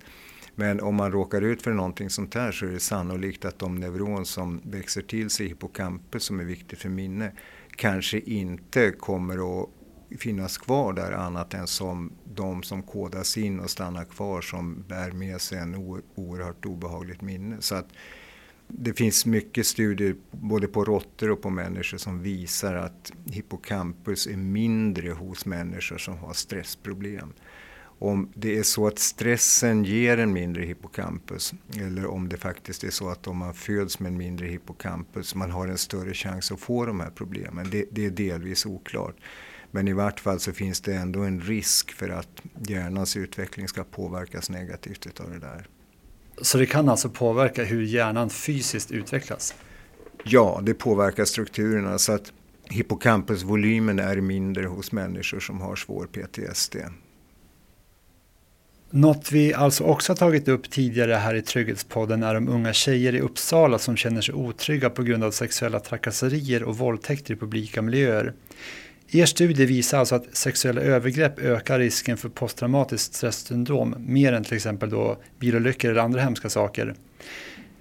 Men 0.56 0.82
om 0.82 0.96
man 0.96 1.12
råkar 1.12 1.42
ut 1.42 1.62
för 1.62 1.74
någonting 1.74 2.10
sånt 2.10 2.36
här 2.36 2.52
så 2.52 2.66
är 2.66 2.70
det 2.70 2.80
sannolikt 2.80 3.46
att 3.46 3.60
de 3.60 3.76
neuron 3.76 4.26
som 4.26 4.62
växer 4.64 5.02
till 5.02 5.30
sig 5.30 5.46
i 5.46 5.50
hippocampus 5.50 6.24
som 6.24 6.40
är 6.40 6.44
viktigt 6.44 6.80
för 6.80 6.90
minne 6.90 7.32
kanske 7.76 8.20
inte 8.20 8.92
kommer 8.92 9.62
att 9.62 9.70
finnas 10.18 10.58
kvar 10.58 10.94
där 10.94 11.12
annat 11.12 11.54
än 11.54 11.68
som 11.68 12.12
de 12.34 12.64
som 12.64 12.84
kodas 12.84 13.38
in 13.38 13.60
och 13.60 13.70
stannar 13.70 14.06
kvar 14.06 14.42
som 14.42 14.84
bär 14.88 15.12
med 15.12 15.42
sig 15.42 15.58
en 15.58 15.76
oerhört 16.16 16.66
obehagligt 16.66 17.22
minne. 17.22 17.58
Så 17.60 17.76
att 17.76 17.88
det 18.68 18.94
finns 18.94 19.26
mycket 19.26 19.68
studier 19.68 20.16
både 20.32 20.68
på 20.68 20.86
råttor 20.86 21.32
och 21.32 21.42
på 21.42 21.50
människor 21.50 21.98
som 21.98 22.22
visar 22.22 22.76
att 22.76 23.12
hippocampus 23.26 24.28
är 24.28 24.38
mindre 24.38 25.12
hos 25.12 25.46
människor 25.46 25.98
som 25.98 26.18
har 26.18 26.34
stressproblem. 26.34 27.34
Om 28.02 28.30
det 28.36 28.58
är 28.58 28.64
så 28.64 28.88
att 28.88 29.00
stressen 29.00 29.84
ger 29.84 30.18
en 30.18 30.34
mindre 30.34 30.64
hippocampus 30.64 31.54
eller 31.78 32.06
om 32.06 32.30
det 32.30 32.38
faktiskt 32.38 32.84
är 32.84 32.90
så 32.90 33.10
att 33.10 33.28
om 33.28 33.38
man 33.38 33.54
föds 33.54 34.00
med 34.00 34.12
en 34.12 34.18
mindre 34.18 34.48
hippocampus 34.48 35.36
man 35.36 35.52
har 35.52 35.68
en 35.68 35.78
större 35.78 36.14
chans 36.14 36.52
att 36.52 36.60
få 36.60 36.86
de 36.86 37.00
här 37.00 37.12
problemen. 37.16 37.70
Det, 37.72 37.86
det 37.92 38.06
är 38.06 38.10
delvis 38.10 38.66
oklart. 38.66 39.16
Men 39.72 39.88
i 39.88 39.94
vart 39.94 40.20
fall 40.20 40.40
så 40.40 40.52
finns 40.52 40.82
det 40.82 40.94
ändå 40.94 41.20
en 41.20 41.42
risk 41.42 41.92
för 41.92 42.10
att 42.10 42.42
hjärnans 42.68 43.18
utveckling 43.18 43.68
ska 43.68 43.84
påverkas 43.84 44.50
negativt 44.50 45.20
av 45.20 45.30
det 45.30 45.40
där. 45.40 45.68
Så 46.42 46.58
det 46.58 46.66
kan 46.66 46.90
alltså 46.90 47.10
påverka 47.10 47.64
hur 47.64 47.82
hjärnan 47.82 48.30
fysiskt 48.30 48.92
utvecklas? 48.92 49.56
Ja, 50.24 50.60
det 50.64 50.74
påverkar 50.74 51.26
strukturerna 51.26 51.98
så 51.98 52.12
att 52.12 52.32
hippocampusvolymen 52.64 54.00
är 54.00 54.16
mindre 54.16 54.66
hos 54.66 54.92
människor 54.92 55.40
som 55.40 55.62
har 55.62 55.76
svår 55.76 56.06
PTSD. 56.06 56.76
Något 58.92 59.32
vi 59.32 59.54
alltså 59.54 59.84
också 59.84 60.16
tagit 60.16 60.48
upp 60.48 60.70
tidigare 60.70 61.14
här 61.14 61.36
i 61.36 61.42
Trygghetspodden 61.42 62.24
är 62.24 62.34
de 62.34 62.50
unga 62.50 62.74
tjejer 62.74 63.16
i 63.16 63.20
Uppsala 63.20 63.80
som 63.80 63.98
känner 63.98 64.22
sig 64.22 64.36
otrygga 64.36 64.90
på 64.90 65.04
grund 65.04 65.24
av 65.24 65.32
sexuella 65.32 65.80
trakasserier 65.80 66.64
och 66.64 66.78
våldtäkter 66.78 67.34
i 67.34 67.38
publika 67.38 67.82
miljöer. 67.82 68.34
Er 69.12 69.26
studie 69.26 69.66
visar 69.66 70.00
alltså 70.00 70.16
att 70.16 70.26
sexuella 70.32 70.82
övergrepp 70.82 71.40
ökar 71.40 71.80
risken 71.80 72.18
för 72.18 72.30
posttraumatiskt 72.30 73.14
stresssyndrom 73.14 73.96
mer 74.00 74.34
än 74.34 74.44
till 74.44 74.54
exempel 74.54 74.90
då 74.90 75.18
bilolyckor 75.40 75.92
eller 75.92 76.02
andra 76.02 76.22
hemska 76.22 76.50
saker. 76.50 76.96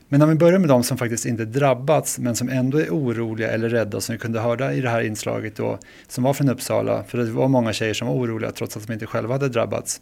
Men 0.08 0.22
om 0.22 0.28
vi 0.28 0.34
börjar 0.34 0.58
med 0.58 0.68
de 0.68 0.82
som 0.82 0.98
faktiskt 0.98 1.26
inte 1.26 1.44
drabbats 1.44 2.18
men 2.18 2.36
som 2.36 2.48
ändå 2.48 2.78
är 2.78 2.90
oroliga 2.90 3.50
eller 3.50 3.68
rädda 3.68 4.00
som 4.00 4.12
vi 4.12 4.18
kunde 4.18 4.40
höra 4.40 4.74
i 4.74 4.80
det 4.80 4.88
här 4.88 5.00
inslaget 5.00 5.56
då 5.56 5.78
som 6.08 6.24
var 6.24 6.34
från 6.34 6.48
Uppsala 6.48 7.04
för 7.04 7.18
det 7.18 7.24
var 7.24 7.48
många 7.48 7.72
tjejer 7.72 7.94
som 7.94 8.08
var 8.08 8.14
oroliga 8.14 8.50
trots 8.50 8.76
att 8.76 8.86
de 8.86 8.92
inte 8.92 9.06
själva 9.06 9.34
hade 9.34 9.48
drabbats. 9.48 10.00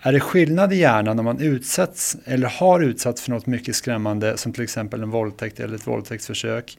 Är 0.00 0.12
det 0.12 0.20
skillnad 0.20 0.72
i 0.72 0.76
hjärnan 0.76 1.18
om 1.18 1.24
man 1.24 1.40
utsätts 1.40 2.16
eller 2.24 2.48
har 2.48 2.80
utsatts 2.80 3.22
för 3.22 3.30
något 3.30 3.46
mycket 3.46 3.76
skrämmande 3.76 4.36
som 4.36 4.52
till 4.52 4.62
exempel 4.62 5.02
en 5.02 5.10
våldtäkt 5.10 5.60
eller 5.60 5.74
ett 5.74 5.86
våldtäktsförsök 5.86 6.78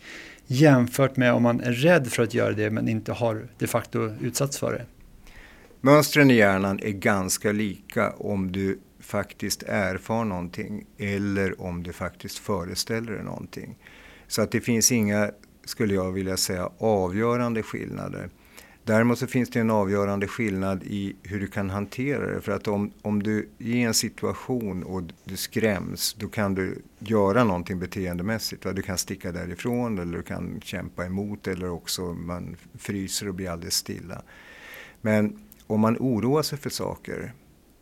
jämfört 0.51 1.17
med 1.17 1.33
om 1.33 1.43
man 1.43 1.62
är 1.62 1.71
rädd 1.71 2.07
för 2.07 2.23
att 2.23 2.33
göra 2.33 2.51
det 2.51 2.69
men 2.69 2.88
inte 2.88 3.12
har 3.12 3.47
de 3.57 3.67
facto 3.67 4.12
utsatts 4.21 4.59
för 4.59 4.73
det? 4.73 4.85
Mönstren 5.81 6.31
i 6.31 6.33
hjärnan 6.33 6.79
är 6.79 6.91
ganska 6.91 7.51
lika 7.51 8.12
om 8.12 8.51
du 8.51 8.79
faktiskt 8.99 9.63
erfar 9.63 10.25
någonting 10.25 10.85
eller 10.97 11.62
om 11.62 11.83
du 11.83 11.93
faktiskt 11.93 12.38
föreställer 12.38 13.12
dig 13.12 13.23
någonting. 13.23 13.77
Så 14.27 14.41
att 14.41 14.51
det 14.51 14.62
finns 14.62 14.91
inga, 14.91 15.31
skulle 15.65 15.93
jag 15.93 16.12
vilja 16.12 16.38
säga, 16.38 16.69
avgörande 16.77 17.63
skillnader. 17.63 18.29
Däremot 18.89 19.19
så 19.19 19.28
finns 19.28 19.49
det 19.49 19.60
en 19.60 19.69
avgörande 19.69 20.28
skillnad 20.28 20.84
i 20.84 21.15
hur 21.23 21.39
du 21.39 21.47
kan 21.47 21.69
hantera 21.69 22.34
det. 22.34 22.41
För 22.41 22.52
att 22.52 22.67
om, 22.67 22.91
om 23.02 23.23
du 23.23 23.49
är 23.60 23.65
i 23.65 23.82
en 23.82 23.93
situation 23.93 24.84
och 24.84 25.04
du 25.23 25.38
skräms, 25.38 26.13
då 26.19 26.28
kan 26.28 26.56
du 26.56 26.82
göra 26.99 27.43
någonting 27.43 27.80
beteendemässigt. 27.80 28.65
Va? 28.65 28.73
Du 28.73 28.82
kan 28.82 28.97
sticka 28.97 29.32
därifrån 29.32 29.99
eller 29.99 30.17
du 30.17 30.23
kan 30.23 30.62
kämpa 30.62 31.06
emot 31.06 31.47
eller 31.47 31.69
också 31.69 32.02
man 32.02 32.56
fryser 32.78 33.28
och 33.28 33.34
blir 33.34 33.49
alldeles 33.49 33.75
stilla. 33.75 34.21
Men 35.02 35.39
om 35.67 35.80
man 35.80 35.97
oroar 35.99 36.41
sig 36.41 36.58
för 36.58 36.69
saker, 36.69 37.34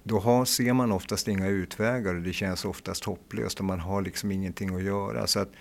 då 0.04 0.20
har, 0.20 0.46
ser 0.46 0.74
man 0.74 0.92
oftast 0.92 1.28
inga 1.28 1.48
utvägar 1.48 2.16
och 2.16 2.22
det 2.22 2.34
känns 2.34 2.66
oftast 2.66 3.04
hopplöst 3.04 3.60
och 3.60 3.66
man 3.66 3.80
har 3.80 4.02
liksom 4.02 4.32
ingenting 4.32 4.76
att 4.76 4.84
göra. 4.84 5.28
Så 5.28 5.40
att 5.40 5.52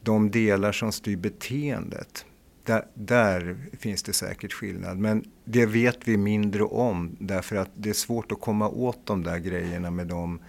de 0.00 0.30
delar 0.30 0.72
som 0.72 0.92
styr 0.92 1.16
beteendet, 1.16 2.24
där, 2.64 2.86
där, 2.94 3.56
finns 3.78 4.02
det 4.02 4.12
säkert 4.12 4.52
skillnad. 4.52 4.98
Men 4.98 5.24
det 5.44 5.66
vet 5.66 6.08
vi 6.08 6.16
mindre 6.16 6.62
om 6.62 7.16
därför 7.20 7.56
att 7.56 7.70
det 7.74 7.90
är 7.90 7.94
svårt 7.94 8.32
att 8.32 8.40
komma 8.40 8.68
åt 8.68 9.06
de 9.06 9.22
där 9.22 9.38
grejerna 9.38 9.90
med 9.90 10.06
de 10.06 10.40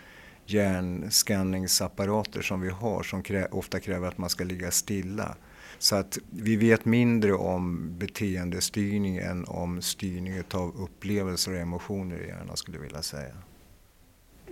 hjärnskanningsapparater 0.45 2.41
som 2.41 2.62
vi 2.62 2.69
har 2.69 3.04
som 3.04 3.24
krä, 3.24 3.47
ofta 3.52 3.80
kräver 3.80 4.08
att 4.08 4.17
man 4.17 4.30
ska 4.30 4.43
ligga 4.43 4.71
stilla. 4.71 5.36
Så 5.80 5.95
att 5.95 6.17
vi 6.30 6.56
vet 6.56 6.86
mindre 6.86 7.34
om 7.34 7.93
beteendestyrning 7.97 9.17
än 9.17 9.45
om 9.45 9.82
styrning 9.82 10.43
av 10.52 10.82
upplevelser 10.82 11.52
och 11.52 11.58
emotioner 11.58 12.24
i 12.24 12.28
hjärnan 12.28 12.58
skulle 12.58 12.78
jag 12.78 12.84
vilja 12.84 13.02
säga. 13.02 13.34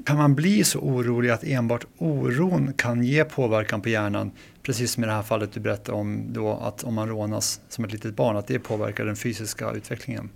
Kan 0.05 0.17
man 0.17 0.35
bli 0.35 0.63
så 0.63 0.79
orolig 0.79 1.29
att 1.29 1.43
enbart 1.43 1.85
oron 1.97 2.73
kan 2.73 3.03
ge 3.03 3.25
påverkan 3.25 3.81
på 3.81 3.89
hjärnan? 3.89 4.31
Precis 4.63 4.91
som 4.91 5.03
i 5.03 5.07
det 5.07 5.13
här 5.13 5.23
fallet 5.23 5.51
du 5.53 5.59
berättade 5.59 5.97
om 5.97 6.23
då 6.33 6.51
att 6.51 6.83
om 6.83 6.93
man 6.93 7.09
rånas 7.09 7.61
som 7.69 7.85
ett 7.85 7.91
litet 7.91 8.15
barn, 8.15 8.37
att 8.37 8.47
det 8.47 8.59
påverkar 8.59 9.05
den 9.05 9.15
fysiska 9.15 9.71
utvecklingen? 9.71 10.29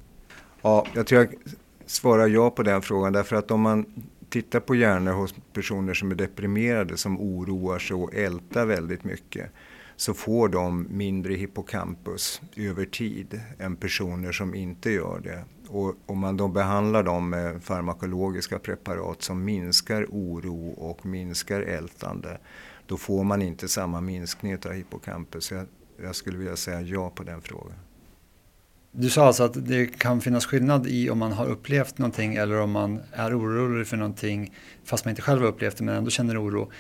Ja, 0.62 0.86
jag 0.93 1.08
tror 1.08 1.21
jag 1.21 1.34
svarar 1.86 2.28
ja 2.28 2.49
på 2.49 2.63
den 2.63 2.82
frågan 2.82 3.13
därför 3.13 3.36
att 3.36 3.52
om 3.52 3.62
man 3.62 3.86
tittar 4.30 4.60
på 4.60 4.76
hjärnor 4.76 5.12
hos 5.12 5.36
personer 5.54 5.93
som 5.93 6.12
är 6.12 6.15
deprimerade 6.15 6.97
som 6.97 7.19
oroar 7.21 7.80
sig 7.80 7.95
och 7.95 8.13
ältar 8.13 8.65
väldigt 8.65 9.04
mycket 9.04 9.52
så 9.95 10.13
får 10.13 10.49
de 10.49 10.88
mindre 10.89 11.34
hippocampus 11.34 12.41
över 12.56 12.86
tid 12.86 13.41
än 13.60 13.76
personer 13.76 14.32
som 14.32 14.56
inte 14.56 14.91
gör 14.91 15.19
det. 15.23 15.43
Och 15.74 15.96
om 16.06 16.20
man 16.20 16.38
då 16.38 16.48
behandlar 16.48 17.04
dem 17.04 17.30
med 17.30 17.64
farmakologiska 17.64 18.60
preparat 18.60 19.22
som 19.22 19.46
minskar 19.46 20.06
oro 20.10 20.70
och 20.70 21.06
minskar 21.06 21.62
ältande, 21.62 22.38
då 22.88 22.98
får 22.98 23.24
man 23.24 23.42
inte 23.42 23.68
samma 23.68 24.02
minskning 24.02 24.58
av 24.66 24.72
hippocampus. 24.72 25.52
Jag, 25.52 25.66
jag 26.04 26.16
skulle 26.16 26.38
vilja 26.38 26.56
säga 26.56 26.82
ja 26.82 27.10
på 27.10 27.24
den 27.24 27.42
frågan. 27.42 27.74
Du 28.92 29.10
sa 29.10 29.26
alltså 29.26 29.44
att 29.44 29.68
det 29.68 29.86
kan 29.86 30.22
finnas 30.22 30.46
skillnad 30.46 30.88
i 30.88 31.10
om 31.10 31.20
man 31.20 31.32
har 31.32 31.46
upplevt 31.46 31.98
någonting 31.98 32.36
eller 32.36 32.60
om 32.60 32.72
man 32.72 33.00
är 33.12 33.40
orolig 33.40 33.88
för 33.88 33.98
någonting 33.98 34.54
fast 34.84 35.06
man 35.06 35.10
inte 35.10 35.22
själv 35.22 35.42
har 35.42 35.48
upplevt 35.48 35.78
det 35.78 35.84
men 35.84 35.96
ändå 35.96 36.10
känner 36.10 36.44
oro. 36.44 36.72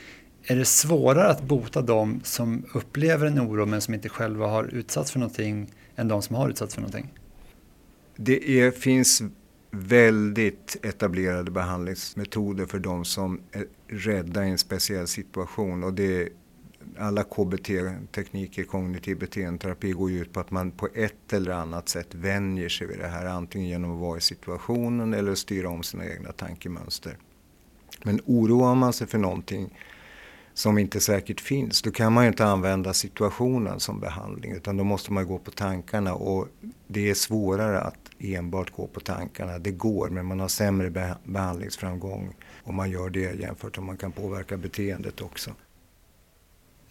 Är 0.43 0.55
det 0.55 0.65
svårare 0.65 1.27
att 1.27 1.43
bota 1.43 1.81
de 1.81 2.21
som 2.23 2.65
upplever 2.73 3.27
en 3.27 3.39
oro 3.39 3.65
men 3.65 3.81
som 3.81 3.93
inte 3.93 4.09
själva 4.09 4.47
har 4.47 4.63
utsatts 4.63 5.11
för 5.11 5.19
någonting 5.19 5.71
än 5.95 6.07
de 6.07 6.21
som 6.21 6.35
har 6.35 6.49
utsatts 6.49 6.73
för 6.73 6.81
någonting? 6.81 7.13
Det 8.15 8.61
är, 8.61 8.71
finns 8.71 9.23
väldigt 9.71 10.77
etablerade 10.83 11.51
behandlingsmetoder 11.51 12.65
för 12.65 12.79
de 12.79 13.05
som 13.05 13.41
är 13.51 13.65
rädda 13.87 14.45
i 14.45 14.49
en 14.49 14.57
speciell 14.57 15.07
situation. 15.07 15.83
Och 15.83 15.93
det, 15.93 16.29
alla 16.97 17.23
KBT-tekniker, 17.23 18.63
kognitiv 18.63 19.19
beteendeterapi, 19.19 19.91
går 19.91 20.11
ju 20.11 20.21
ut 20.21 20.33
på 20.33 20.39
att 20.39 20.51
man 20.51 20.71
på 20.71 20.87
ett 20.93 21.33
eller 21.33 21.51
annat 21.51 21.89
sätt 21.89 22.15
vänjer 22.15 22.69
sig 22.69 22.87
vid 22.87 22.99
det 22.99 23.07
här. 23.07 23.25
Antingen 23.25 23.67
genom 23.67 23.91
att 23.91 23.99
vara 23.99 24.17
i 24.17 24.21
situationen 24.21 25.13
eller 25.13 25.35
styra 25.35 25.69
om 25.69 25.83
sina 25.83 26.05
egna 26.05 26.31
tankemönster. 26.31 27.17
Men 28.03 28.21
oroar 28.25 28.75
man 28.75 28.93
sig 28.93 29.07
för 29.07 29.17
någonting 29.17 29.79
som 30.53 30.77
inte 30.77 30.99
säkert 30.99 31.41
finns, 31.41 31.81
då 31.81 31.91
kan 31.91 32.13
man 32.13 32.23
ju 32.23 32.27
inte 32.27 32.45
använda 32.45 32.93
situationen 32.93 33.79
som 33.79 33.99
behandling 33.99 34.51
utan 34.51 34.77
då 34.77 34.83
måste 34.83 35.13
man 35.13 35.27
gå 35.27 35.37
på 35.37 35.51
tankarna 35.51 36.13
och 36.13 36.47
det 36.87 37.09
är 37.09 37.13
svårare 37.13 37.81
att 37.81 38.02
enbart 38.23 38.71
gå 38.71 38.87
på 38.87 38.99
tankarna. 38.99 39.59
Det 39.59 39.71
går 39.71 40.09
men 40.09 40.25
man 40.25 40.39
har 40.39 40.47
sämre 40.47 41.15
behandlingsframgång 41.23 42.35
om 42.63 42.75
man 42.75 42.91
gör 42.91 43.09
det 43.09 43.39
jämfört 43.39 43.77
med 43.77 43.79
om 43.79 43.85
man 43.85 43.97
kan 43.97 44.11
påverka 44.11 44.57
beteendet 44.57 45.21
också. 45.21 45.51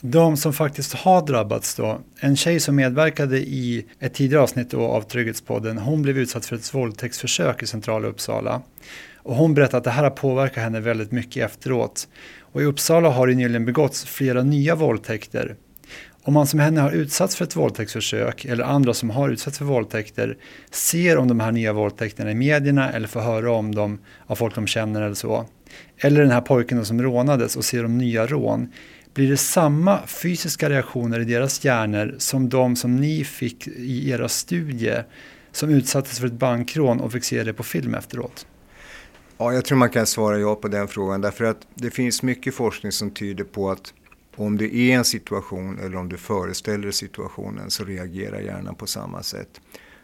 De 0.04 0.36
som 0.36 0.52
faktiskt 0.52 0.92
har 0.92 1.26
drabbats 1.26 1.74
då, 1.74 2.00
en 2.20 2.36
tjej 2.36 2.60
som 2.60 2.76
medverkade 2.76 3.38
i 3.38 3.86
ett 3.98 4.14
tidigare 4.14 4.42
avsnitt 4.42 4.74
av 4.74 5.02
Trygghetspodden, 5.02 5.78
hon 5.78 6.02
blev 6.02 6.18
utsatt 6.18 6.46
för 6.46 6.56
ett 6.56 6.74
våldtäktsförsök 6.74 7.62
i 7.62 7.66
centrala 7.66 8.08
Uppsala. 8.08 8.62
Och 9.16 9.36
hon 9.36 9.54
berättade 9.54 9.78
att 9.78 9.84
det 9.84 9.90
här 9.90 10.02
har 10.02 10.10
påverkat 10.10 10.62
henne 10.62 10.80
väldigt 10.80 11.12
mycket 11.12 11.44
efteråt. 11.44 12.08
Och 12.40 12.62
i 12.62 12.64
Uppsala 12.64 13.10
har 13.10 13.26
det 13.26 13.34
nyligen 13.34 13.64
begåtts 13.64 14.04
flera 14.04 14.42
nya 14.42 14.74
våldtäkter. 14.74 15.56
Om 16.24 16.34
man 16.34 16.46
som 16.46 16.60
henne 16.60 16.80
har 16.80 16.90
utsatts 16.90 17.36
för 17.36 17.44
ett 17.44 17.56
våldtäktsförsök 17.56 18.44
eller 18.44 18.64
andra 18.64 18.94
som 18.94 19.10
har 19.10 19.28
utsatts 19.28 19.58
för 19.58 19.64
våldtäkter 19.64 20.36
ser 20.70 21.18
om 21.18 21.28
de 21.28 21.40
här 21.40 21.52
nya 21.52 21.72
våldtäkterna 21.72 22.30
i 22.30 22.34
medierna 22.34 22.92
eller 22.92 23.08
får 23.08 23.20
höra 23.20 23.52
om 23.52 23.74
dem 23.74 23.98
av 24.26 24.34
folk 24.34 24.54
de 24.54 24.66
känner 24.66 25.02
eller 25.02 25.14
så. 25.14 25.46
Eller 25.98 26.22
den 26.22 26.30
här 26.30 26.40
pojken 26.40 26.84
som 26.84 27.02
rånades 27.02 27.56
och 27.56 27.64
ser 27.64 27.84
om 27.84 27.98
nya 27.98 28.26
rån. 28.26 28.72
Blir 29.14 29.30
det 29.30 29.36
samma 29.36 30.06
fysiska 30.06 30.70
reaktioner 30.70 31.20
i 31.20 31.24
deras 31.24 31.64
hjärnor 31.64 32.14
som 32.18 32.48
de 32.48 32.76
som 32.76 32.96
ni 32.96 33.24
fick 33.24 33.66
i 33.66 34.10
era 34.10 34.28
studier 34.28 35.04
som 35.52 35.70
utsattes 35.70 36.18
för 36.18 36.26
ett 36.26 36.32
bankrån 36.32 37.00
och 37.00 37.12
fick 37.12 37.24
se 37.24 37.44
det 37.44 37.52
på 37.52 37.62
film 37.62 37.94
efteråt? 37.94 38.46
Ja, 39.38 39.52
jag 39.52 39.64
tror 39.64 39.78
man 39.78 39.90
kan 39.90 40.06
svara 40.06 40.38
ja 40.38 40.54
på 40.54 40.68
den 40.68 40.88
frågan 40.88 41.20
därför 41.20 41.44
att 41.44 41.66
det 41.74 41.90
finns 41.90 42.22
mycket 42.22 42.54
forskning 42.54 42.92
som 42.92 43.10
tyder 43.10 43.44
på 43.44 43.70
att 43.70 43.94
om 44.36 44.58
det 44.58 44.74
är 44.74 44.96
en 44.98 45.04
situation 45.04 45.78
eller 45.78 45.96
om 45.96 46.08
du 46.08 46.16
föreställer 46.16 46.82
dig 46.82 46.92
situationen 46.92 47.70
så 47.70 47.84
reagerar 47.84 48.40
hjärnan 48.40 48.74
på 48.74 48.86
samma 48.86 49.22
sätt. 49.22 49.60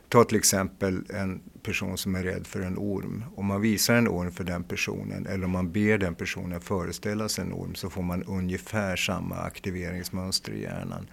Ta 0.09 0.25
till 0.25 0.37
exempel 0.37 1.05
en 1.09 1.41
person 1.63 1.99
som 1.99 2.15
är 2.15 2.23
rädd 2.23 2.47
för 2.47 2.61
en 2.61 2.79
orm. 2.79 3.25
Om 3.37 3.47
man 3.47 3.61
visar 3.61 3.95
en 3.95 4.09
orm 4.09 4.33
för 4.33 4.45
den 4.45 4.65
personen 4.65 5.27
eller 5.27 5.45
om 5.45 5.51
man 5.51 5.73
ber 5.73 5.99
den 5.99 6.15
personen 6.15 6.61
föreställa 6.61 7.29
sig 7.29 7.45
en 7.45 7.53
orm 7.53 7.75
så 7.75 7.91
får 7.91 8.03
man 8.03 8.23
ungefär 8.23 8.97
samma 8.97 9.37
aktiveringsmönster 9.37 10.53
i 10.53 10.63
hjärnan. 10.63 11.07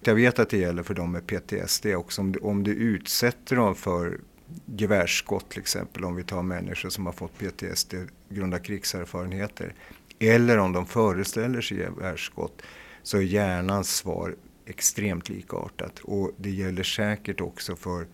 Jag 0.00 0.14
vet 0.14 0.38
att 0.38 0.50
det 0.50 0.58
gäller 0.58 0.82
för 0.82 0.94
dem 0.94 1.12
med 1.12 1.26
PTSD 1.26 1.86
också. 1.86 2.20
Om 2.20 2.32
du, 2.32 2.38
om 2.38 2.64
du 2.64 2.70
utsätter 2.70 3.56
dem 3.56 3.74
för 3.74 4.20
gevärsskott 4.66 5.48
till 5.48 5.60
exempel, 5.60 6.04
om 6.04 6.16
vi 6.16 6.24
tar 6.24 6.42
människor 6.42 6.90
som 6.90 7.06
har 7.06 7.12
fått 7.12 7.38
PTSD 7.38 7.94
grunda 8.28 8.58
krigserfarenheter. 8.58 9.74
Eller 10.18 10.58
om 10.58 10.72
de 10.72 10.86
föreställer 10.86 11.60
sig 11.60 11.76
gevärsskott 11.78 12.62
så 13.02 13.16
är 13.16 13.22
hjärnans 13.22 13.96
svar 13.96 14.34
extremt 14.66 15.28
likartat. 15.28 15.98
Och 15.98 16.30
det 16.36 16.50
gäller 16.50 16.82
säkert 16.82 17.40
också 17.40 17.76
för, 17.76 18.06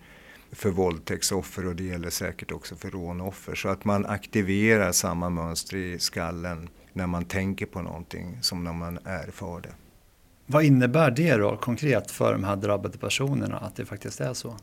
för 0.51 0.69
våldtäktsoffer 0.69 1.65
och 1.67 1.75
det 1.75 1.83
gäller 1.83 2.09
säkert 2.09 2.51
också 2.51 2.75
för 2.75 2.89
rånoffer. 2.91 3.55
Så 3.55 3.69
att 3.69 3.85
man 3.85 4.05
aktiverar 4.05 4.91
samma 4.91 5.29
mönster 5.29 5.77
i 5.77 5.99
skallen 5.99 6.69
när 6.93 7.07
man 7.07 7.25
tänker 7.25 7.65
på 7.65 7.81
någonting 7.81 8.37
som 8.41 8.63
när 8.63 8.73
man 8.73 8.99
erfar 9.05 9.61
det. 9.61 9.73
Vad 10.45 10.63
innebär 10.63 11.11
det 11.11 11.35
då 11.35 11.57
konkret 11.57 12.11
för 12.11 12.31
de 12.31 12.43
här 12.43 12.55
drabbade 12.55 12.97
personerna 12.97 13.57
att 13.57 13.75
det 13.75 13.85
faktiskt 13.85 14.21
är 14.21 14.33
så? 14.33 14.55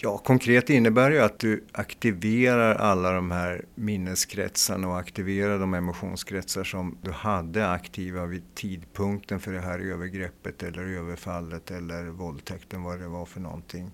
Ja, 0.00 0.18
konkret 0.18 0.70
innebär 0.70 1.10
det 1.10 1.24
att 1.24 1.38
du 1.38 1.64
aktiverar 1.72 2.74
alla 2.74 3.12
de 3.12 3.30
här 3.30 3.64
minneskretsarna 3.74 4.88
och 4.88 4.98
aktiverar 4.98 5.58
de 5.58 5.74
emotionskretsar 5.74 6.64
som 6.64 6.98
du 7.02 7.10
hade 7.10 7.70
aktiva 7.70 8.26
vid 8.26 8.54
tidpunkten 8.54 9.40
för 9.40 9.52
det 9.52 9.60
här 9.60 9.78
övergreppet 9.78 10.62
eller 10.62 10.82
överfallet 10.82 11.70
eller 11.70 12.04
våldtäkten, 12.04 12.82
vad 12.82 13.00
det 13.00 13.08
var 13.08 13.26
för 13.26 13.40
någonting. 13.40 13.90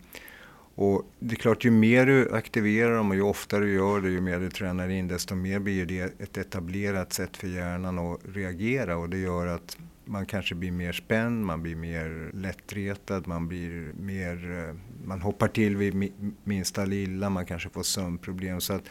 Och 0.76 1.02
det 1.18 1.34
är 1.34 1.36
klart, 1.36 1.64
ju 1.64 1.70
mer 1.70 2.06
du 2.06 2.34
aktiverar 2.34 2.96
dem 2.96 3.10
och 3.10 3.16
ju 3.16 3.22
oftare 3.22 3.64
du 3.64 3.74
gör 3.74 4.00
det, 4.00 4.10
ju 4.10 4.20
mer 4.20 4.40
du 4.40 4.50
tränar 4.50 4.88
in, 4.88 5.08
desto 5.08 5.34
mer 5.34 5.58
blir 5.58 5.86
det 5.86 6.20
ett 6.20 6.38
etablerat 6.38 7.12
sätt 7.12 7.36
för 7.36 7.48
hjärnan 7.48 7.98
att 7.98 8.20
reagera 8.24 8.96
och 8.96 9.08
det 9.08 9.18
gör 9.18 9.46
att 9.46 9.78
man 10.04 10.26
kanske 10.26 10.54
blir 10.54 10.70
mer 10.70 10.92
spänd, 10.92 11.46
man 11.46 11.62
blir 11.62 11.76
mer 11.76 12.30
lättretad, 12.34 13.26
man 13.26 13.48
blir 13.48 13.92
mer, 14.00 14.66
eh, 14.68 14.74
man 15.06 15.20
hoppar 15.20 15.48
till 15.48 15.76
vid 15.76 16.12
minsta 16.44 16.84
lilla, 16.84 17.30
man 17.30 17.46
kanske 17.46 17.68
får 17.68 17.82
sömnproblem. 17.82 18.60
Så 18.60 18.72
att, 18.72 18.82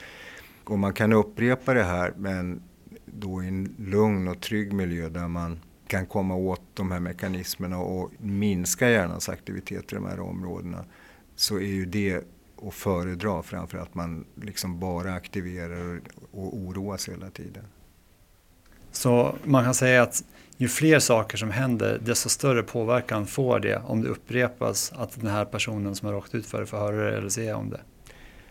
och 0.63 0.79
man 0.79 0.93
kan 0.93 1.13
upprepa 1.13 1.73
det 1.73 1.83
här 1.83 2.13
men 2.17 2.61
då 3.05 3.43
i 3.43 3.47
en 3.47 3.75
lugn 3.77 4.27
och 4.27 4.41
trygg 4.41 4.73
miljö 4.73 5.09
där 5.09 5.27
man 5.27 5.59
kan 5.87 6.05
komma 6.05 6.35
åt 6.35 6.61
de 6.73 6.91
här 6.91 6.99
mekanismerna 6.99 7.77
och 7.77 8.11
minska 8.17 8.89
hjärnans 8.89 9.29
aktivitet 9.29 9.93
i 9.93 9.95
de 9.95 10.05
här 10.05 10.19
områdena 10.19 10.85
så 11.35 11.55
är 11.55 11.61
ju 11.61 11.85
det 11.85 12.23
att 12.67 12.73
föredra 12.73 13.43
framför 13.43 13.77
att 13.77 13.95
man 13.95 14.25
liksom 14.41 14.79
bara 14.79 15.13
aktiverar 15.13 16.01
och 16.31 16.57
oroas 16.57 17.09
hela 17.09 17.29
tiden. 17.29 17.63
Så 18.91 19.35
man 19.43 19.63
kan 19.63 19.73
säga 19.73 20.01
att 20.01 20.23
ju 20.57 20.67
fler 20.67 20.99
saker 20.99 21.37
som 21.37 21.51
händer, 21.51 21.99
desto 22.05 22.29
större 22.29 22.63
påverkan 22.63 23.25
får 23.27 23.59
det 23.59 23.81
om 23.85 24.01
det 24.01 24.09
upprepas 24.09 24.93
att 24.95 25.21
den 25.21 25.29
här 25.29 25.45
personen 25.45 25.95
som 25.95 26.05
har 26.05 26.13
råkat 26.13 26.35
ut 26.35 26.45
för 26.45 26.59
det 26.59 26.65
får 26.65 26.77
höra 26.77 27.11
det 27.11 27.17
eller 27.17 27.29
se 27.29 27.53
om 27.53 27.69
det. 27.69 27.81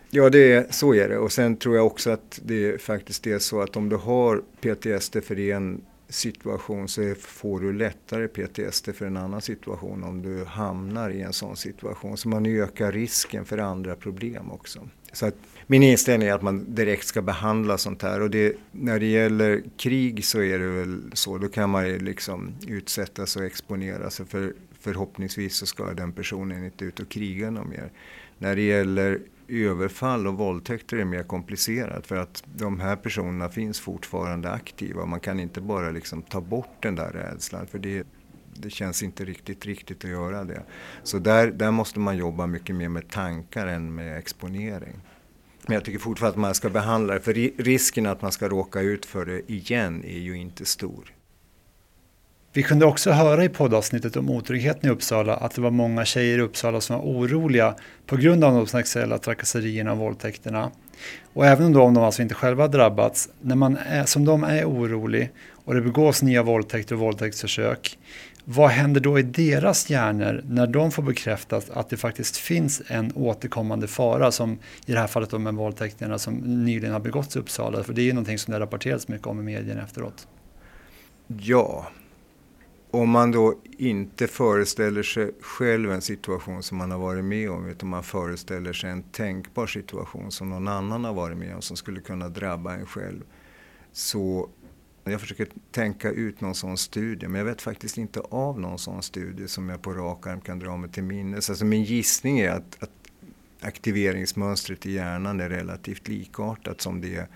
Ja, 0.09 0.29
det 0.29 0.53
är, 0.53 0.67
så 0.69 0.93
är 0.93 1.09
det. 1.09 1.17
Och 1.17 1.31
sen 1.31 1.57
tror 1.57 1.75
jag 1.75 1.85
också 1.85 2.11
att 2.11 2.39
det 2.43 2.81
faktiskt 2.81 3.27
är 3.27 3.39
så 3.39 3.61
att 3.61 3.75
om 3.75 3.89
du 3.89 3.95
har 3.95 4.41
PTSD 4.61 5.17
för 5.23 5.39
en 5.39 5.81
situation 6.13 6.87
så 6.87 7.15
får 7.19 7.59
du 7.59 7.73
lättare 7.73 8.27
PTSD 8.27 8.89
för 8.95 9.05
en 9.05 9.17
annan 9.17 9.41
situation 9.41 10.03
om 10.03 10.21
du 10.21 10.45
hamnar 10.45 11.09
i 11.09 11.21
en 11.21 11.33
sån 11.33 11.57
situation. 11.57 12.17
Så 12.17 12.29
man 12.29 12.45
ökar 12.45 12.91
risken 12.91 13.45
för 13.45 13.57
andra 13.57 13.95
problem 13.95 14.51
också. 14.51 14.87
Så 15.13 15.25
att 15.25 15.35
min 15.67 15.83
inställning 15.83 16.27
är 16.27 16.33
att 16.33 16.41
man 16.41 16.75
direkt 16.75 17.07
ska 17.07 17.21
behandla 17.21 17.77
sånt 17.77 18.01
här 18.01 18.21
och 18.21 18.29
det, 18.29 18.55
när 18.71 18.99
det 18.99 19.05
gäller 19.05 19.63
krig 19.77 20.25
så 20.25 20.41
är 20.41 20.59
det 20.59 20.67
väl 20.67 21.01
så, 21.13 21.37
då 21.37 21.47
kan 21.47 21.69
man 21.69 21.87
ju 21.87 21.99
liksom 21.99 22.53
utsättas 22.67 23.35
och 23.35 23.45
exponera 23.45 24.09
sig 24.09 24.25
för 24.25 24.53
förhoppningsvis 24.79 25.55
så 25.55 25.65
ska 25.65 25.93
den 25.93 26.11
personen 26.11 26.65
inte 26.65 26.85
ut 26.85 26.99
och 26.99 27.09
kriga 27.09 27.51
något 27.51 27.67
mer. 27.67 27.91
När 28.37 28.55
det 28.55 28.61
gäller 28.61 29.19
överfall 29.53 30.27
och 30.27 30.33
våldtäkter 30.33 30.97
är 30.97 31.05
mer 31.05 31.23
komplicerat 31.23 32.07
för 32.07 32.15
att 32.15 32.43
de 32.55 32.79
här 32.79 32.95
personerna 32.95 33.49
finns 33.49 33.79
fortfarande 33.79 34.51
aktiva. 34.51 35.05
Man 35.05 35.19
kan 35.19 35.39
inte 35.39 35.61
bara 35.61 35.91
liksom 35.91 36.21
ta 36.21 36.41
bort 36.41 36.77
den 36.79 36.95
där 36.95 37.11
rädslan 37.11 37.67
för 37.67 37.79
det, 37.79 38.07
det 38.53 38.69
känns 38.69 39.03
inte 39.03 39.25
riktigt 39.25 39.65
riktigt 39.65 40.05
att 40.05 40.11
göra 40.11 40.43
det. 40.43 40.63
Så 41.03 41.19
där, 41.19 41.51
där 41.51 41.71
måste 41.71 41.99
man 41.99 42.17
jobba 42.17 42.47
mycket 42.47 42.75
mer 42.75 42.89
med 42.89 43.09
tankar 43.09 43.67
än 43.67 43.95
med 43.95 44.17
exponering. 44.17 45.01
Men 45.67 45.73
jag 45.73 45.85
tycker 45.85 45.99
fortfarande 45.99 46.35
att 46.35 46.41
man 46.41 46.55
ska 46.55 46.69
behandla 46.69 47.13
det, 47.13 47.19
för 47.19 47.33
risken 47.63 48.05
att 48.05 48.21
man 48.21 48.31
ska 48.31 48.49
råka 48.49 48.81
ut 48.81 49.05
för 49.05 49.25
det 49.25 49.51
igen 49.51 50.03
är 50.05 50.19
ju 50.19 50.37
inte 50.37 50.65
stor. 50.65 51.13
Vi 52.55 52.63
kunde 52.63 52.85
också 52.85 53.11
höra 53.11 53.43
i 53.43 53.49
poddavsnittet 53.49 54.15
om 54.15 54.29
otryggheten 54.29 54.89
i 54.89 54.93
Uppsala 54.93 55.35
att 55.35 55.55
det 55.55 55.61
var 55.61 55.71
många 55.71 56.05
tjejer 56.05 56.37
i 56.37 56.41
Uppsala 56.41 56.81
som 56.81 56.95
var 56.95 57.03
oroliga 57.03 57.75
på 58.05 58.15
grund 58.15 58.43
av 58.43 58.53
de 58.53 58.67
sexuella 58.67 59.17
trakasserierna 59.17 59.91
och 59.91 59.97
våldtäkterna. 59.97 60.71
Och 61.33 61.45
även 61.45 61.65
om 61.75 61.93
de 61.93 61.97
alltså 61.97 62.21
inte 62.21 62.35
själva 62.35 62.67
drabbats, 62.67 63.29
när 63.41 63.55
man 63.55 63.77
är, 63.77 64.05
som 64.05 64.25
de 64.25 64.43
är 64.43 64.65
orolig 64.65 65.31
och 65.51 65.73
det 65.73 65.81
begås 65.81 66.23
nya 66.23 66.43
våldtäkter 66.43 66.95
och 66.95 67.01
våldtäktsförsök, 67.01 67.97
vad 68.45 68.69
händer 68.69 69.01
då 69.01 69.19
i 69.19 69.23
deras 69.23 69.89
hjärnor 69.89 70.41
när 70.45 70.67
de 70.67 70.91
får 70.91 71.03
bekräftat 71.03 71.69
att 71.69 71.89
det 71.89 71.97
faktiskt 71.97 72.37
finns 72.37 72.81
en 72.87 73.11
återkommande 73.15 73.87
fara 73.87 74.31
som 74.31 74.59
i 74.85 74.91
det 74.91 74.99
här 74.99 75.07
fallet 75.07 75.29
de 75.29 75.43
med 75.43 75.53
våldtäkterna 75.53 76.19
som 76.19 76.35
nyligen 76.65 76.93
har 76.93 76.99
begåtts 76.99 77.35
i 77.35 77.39
Uppsala? 77.39 77.83
För 77.83 77.93
det 77.93 78.01
är 78.01 78.05
ju 78.05 78.13
någonting 78.13 78.39
som 78.39 78.51
det 78.51 78.55
har 78.55 78.61
rapporterats 78.61 79.07
mycket 79.07 79.27
om 79.27 79.39
i 79.39 79.43
medierna 79.43 79.83
efteråt. 79.83 80.27
Ja, 81.27 81.87
om 82.93 83.09
man 83.09 83.31
då 83.31 83.59
inte 83.77 84.27
föreställer 84.27 85.03
sig 85.03 85.31
själv 85.41 85.91
en 85.91 86.01
situation 86.01 86.63
som 86.63 86.77
man 86.77 86.91
har 86.91 86.99
varit 86.99 87.25
med 87.25 87.49
om 87.49 87.67
utan 87.67 87.89
man 87.89 88.03
föreställer 88.03 88.73
sig 88.73 88.89
en 88.89 89.03
tänkbar 89.03 89.67
situation 89.67 90.31
som 90.31 90.49
någon 90.49 90.67
annan 90.67 91.03
har 91.03 91.13
varit 91.13 91.37
med 91.37 91.55
om 91.55 91.61
som 91.61 91.77
skulle 91.77 92.01
kunna 92.01 92.29
drabba 92.29 92.73
en 92.73 92.85
själv. 92.85 93.23
Så 93.91 94.49
jag 95.03 95.21
försöker 95.21 95.47
tänka 95.71 96.11
ut 96.11 96.41
någon 96.41 96.55
sån 96.55 96.77
studie 96.77 97.27
men 97.27 97.35
jag 97.39 97.45
vet 97.45 97.61
faktiskt 97.61 97.97
inte 97.97 98.19
av 98.19 98.59
någon 98.59 98.79
sån 98.79 99.03
studie 99.03 99.47
som 99.47 99.69
jag 99.69 99.81
på 99.81 99.93
rak 99.93 100.27
arm 100.27 100.41
kan 100.41 100.59
dra 100.59 100.77
mig 100.77 100.89
till 100.89 101.03
minnes. 101.03 101.49
Alltså 101.49 101.65
min 101.65 101.83
gissning 101.83 102.39
är 102.39 102.49
att, 102.49 102.83
att 102.83 102.91
aktiveringsmönstret 103.61 104.85
i 104.85 104.91
hjärnan 104.91 105.39
är 105.39 105.49
relativt 105.49 106.07
likartat 106.07 106.81
som 106.81 107.01
det 107.01 107.15
är 107.15 107.27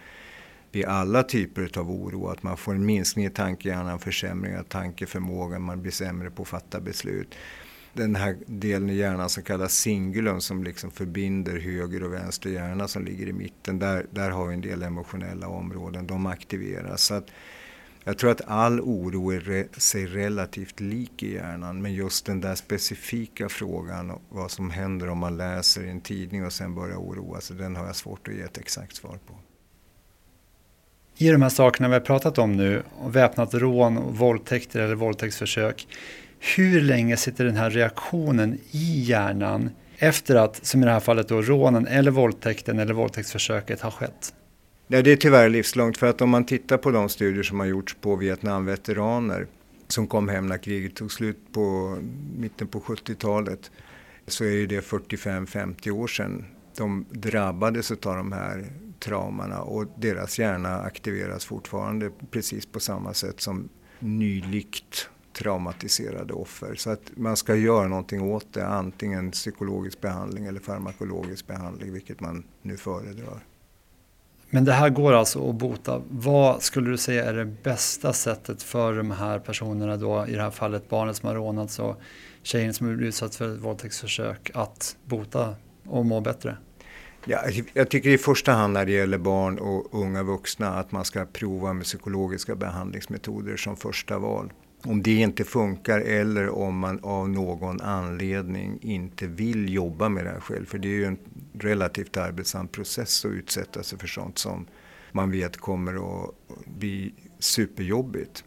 vid 0.71 0.85
alla 0.85 1.23
typer 1.23 1.79
av 1.79 1.91
oro. 1.91 2.27
Att 2.27 2.43
man 2.43 2.57
får 2.57 2.75
en 2.75 2.85
minskning 2.85 3.25
i 3.25 3.29
tankehjärnan, 3.29 3.99
försämring 3.99 4.57
av 4.57 4.63
tankeförmågan, 4.63 5.61
man 5.61 5.81
blir 5.81 5.91
sämre 5.91 6.31
på 6.31 6.41
att 6.41 6.47
fatta 6.47 6.79
beslut. 6.79 7.35
Den 7.93 8.15
här 8.15 8.37
delen 8.45 8.89
i 8.89 8.95
hjärnan 8.95 9.29
som 9.29 9.43
kallas 9.43 9.73
singulum 9.73 10.41
som 10.41 10.63
liksom 10.63 10.91
förbinder 10.91 11.59
höger 11.59 12.03
och 12.03 12.13
vänster 12.13 12.49
hjärna 12.49 12.87
som 12.87 13.05
ligger 13.05 13.27
i 13.27 13.33
mitten. 13.33 13.79
Där, 13.79 14.05
där 14.11 14.29
har 14.29 14.47
vi 14.47 14.53
en 14.53 14.61
del 14.61 14.83
emotionella 14.83 15.47
områden, 15.47 16.07
de 16.07 16.25
aktiveras. 16.25 17.01
Så 17.01 17.13
att 17.13 17.27
jag 18.07 18.17
tror 18.17 18.31
att 18.31 18.41
all 18.47 18.81
oro 18.81 19.33
är 19.33 19.79
sig 19.79 20.05
relativt 20.05 20.79
lik 20.79 21.23
i 21.23 21.33
hjärnan 21.33 21.81
men 21.81 21.93
just 21.93 22.25
den 22.25 22.41
där 22.41 22.55
specifika 22.55 23.49
frågan 23.49 24.19
vad 24.29 24.51
som 24.51 24.71
händer 24.71 25.09
om 25.09 25.17
man 25.17 25.37
läser 25.37 25.83
i 25.83 25.89
en 25.89 26.01
tidning 26.01 26.45
och 26.45 26.53
sen 26.53 26.75
börjar 26.75 26.97
oroa 26.97 27.41
sig, 27.41 27.55
den 27.55 27.75
har 27.75 27.85
jag 27.85 27.95
svårt 27.95 28.27
att 28.27 28.33
ge 28.33 28.41
ett 28.41 28.57
exakt 28.57 28.95
svar 28.95 29.19
på. 29.27 29.33
I 31.19 31.29
de 31.29 31.41
här 31.41 31.49
sakerna 31.49 31.87
vi 31.87 31.93
har 31.93 32.01
pratat 32.01 32.37
om 32.37 32.57
nu, 32.57 32.83
väpnat 33.05 33.53
rån, 33.53 34.13
våldtäkter 34.13 34.79
eller 34.79 34.95
våldtäktsförsök, 34.95 35.87
hur 36.39 36.81
länge 36.81 37.17
sitter 37.17 37.45
den 37.45 37.55
här 37.55 37.69
reaktionen 37.69 38.59
i 38.71 38.99
hjärnan 39.01 39.69
efter 39.97 40.35
att, 40.35 40.65
som 40.65 40.81
i 40.81 40.85
det 40.85 40.91
här 40.91 40.99
fallet, 40.99 41.27
då, 41.27 41.41
rånen 41.41 41.87
eller 41.87 42.11
våldtäkten 42.11 42.79
eller 42.79 42.93
våldtäktsförsöket 42.93 43.81
har 43.81 43.91
skett? 43.91 44.33
Ja, 44.87 45.01
det 45.01 45.11
är 45.11 45.15
tyvärr 45.15 45.49
livslångt 45.49 45.97
för 45.97 46.07
att 46.07 46.21
om 46.21 46.29
man 46.29 46.45
tittar 46.45 46.77
på 46.77 46.91
de 46.91 47.09
studier 47.09 47.43
som 47.43 47.59
har 47.59 47.67
gjorts 47.67 47.95
på 48.01 48.15
Vietnamveteraner 48.15 49.47
som 49.87 50.07
kom 50.07 50.29
hem 50.29 50.47
när 50.47 50.57
kriget 50.57 50.95
tog 50.95 51.11
slut 51.11 51.37
på 51.53 51.97
mitten 52.37 52.67
på 52.67 52.79
70-talet 52.79 53.71
så 54.27 54.45
är 54.45 54.67
det 54.67 54.79
45-50 54.79 55.89
år 55.89 56.07
sedan 56.07 56.45
de 56.77 57.05
drabbades 57.11 57.91
av 57.91 57.97
de 58.15 58.31
här 58.31 58.65
traumorna 58.99 59.61
och 59.61 59.85
deras 59.97 60.39
hjärna 60.39 60.81
aktiveras 60.81 61.45
fortfarande 61.45 62.11
precis 62.31 62.65
på 62.65 62.79
samma 62.79 63.13
sätt 63.13 63.41
som 63.41 63.69
nylikt 63.99 65.09
traumatiserade 65.33 66.33
offer. 66.33 66.75
Så 66.75 66.89
att 66.89 67.11
man 67.15 67.37
ska 67.37 67.55
göra 67.55 67.87
någonting 67.87 68.21
åt 68.21 68.53
det, 68.53 68.67
antingen 68.67 69.31
psykologisk 69.31 70.01
behandling 70.01 70.45
eller 70.45 70.59
farmakologisk 70.59 71.47
behandling, 71.47 71.93
vilket 71.93 72.19
man 72.19 72.43
nu 72.61 72.77
föredrar. 72.77 73.43
Men 74.49 74.65
det 74.65 74.73
här 74.73 74.89
går 74.89 75.13
alltså 75.13 75.49
att 75.49 75.55
bota. 75.55 76.01
Vad 76.09 76.61
skulle 76.61 76.89
du 76.89 76.97
säga 76.97 77.25
är 77.25 77.33
det 77.33 77.45
bästa 77.45 78.13
sättet 78.13 78.63
för 78.63 78.93
de 78.93 79.11
här 79.11 79.39
personerna 79.39 79.97
då, 79.97 80.25
i 80.27 80.33
det 80.33 80.41
här 80.41 80.51
fallet 80.51 80.89
barnet 80.89 81.15
som 81.15 81.27
har 81.27 81.35
rånats 81.35 81.79
och 81.79 81.99
tjejen 82.43 82.73
som 82.73 82.87
blivit 82.87 83.05
utsatt 83.05 83.35
för 83.35 83.53
ett 83.53 83.59
våldtäktsförsök, 83.59 84.51
att 84.53 84.97
bota 85.05 85.55
och 85.85 86.05
må 86.05 86.21
bättre? 86.21 86.57
Ja, 87.25 87.37
alltså, 87.37 87.61
jag 87.73 87.89
tycker 87.89 88.09
i 88.09 88.17
första 88.17 88.51
hand 88.51 88.73
när 88.73 88.85
det 88.85 88.91
gäller 88.91 89.17
barn 89.17 89.57
och 89.57 90.01
unga 90.01 90.23
vuxna 90.23 90.69
att 90.69 90.91
man 90.91 91.05
ska 91.05 91.25
prova 91.25 91.73
med 91.73 91.83
psykologiska 91.83 92.55
behandlingsmetoder 92.55 93.57
som 93.57 93.77
första 93.77 94.19
val. 94.19 94.53
Om 94.83 95.03
det 95.03 95.13
inte 95.13 95.43
funkar 95.43 95.99
eller 95.99 96.49
om 96.49 96.79
man 96.79 96.99
av 97.03 97.29
någon 97.29 97.81
anledning 97.81 98.79
inte 98.81 99.27
vill 99.27 99.73
jobba 99.73 100.09
med 100.09 100.25
det 100.25 100.29
här 100.29 100.39
själv. 100.39 100.65
För 100.65 100.77
det 100.77 100.87
är 100.87 100.91
ju 100.91 101.05
en 101.05 101.17
relativt 101.53 102.17
arbetsam 102.17 102.67
process 102.67 103.25
att 103.25 103.31
utsätta 103.31 103.83
sig 103.83 103.99
för 103.99 104.07
sånt 104.07 104.37
som 104.37 104.65
man 105.11 105.31
vet 105.31 105.57
kommer 105.57 105.93
att 105.93 106.31
bli 106.65 107.13
superjobbigt. 107.39 108.43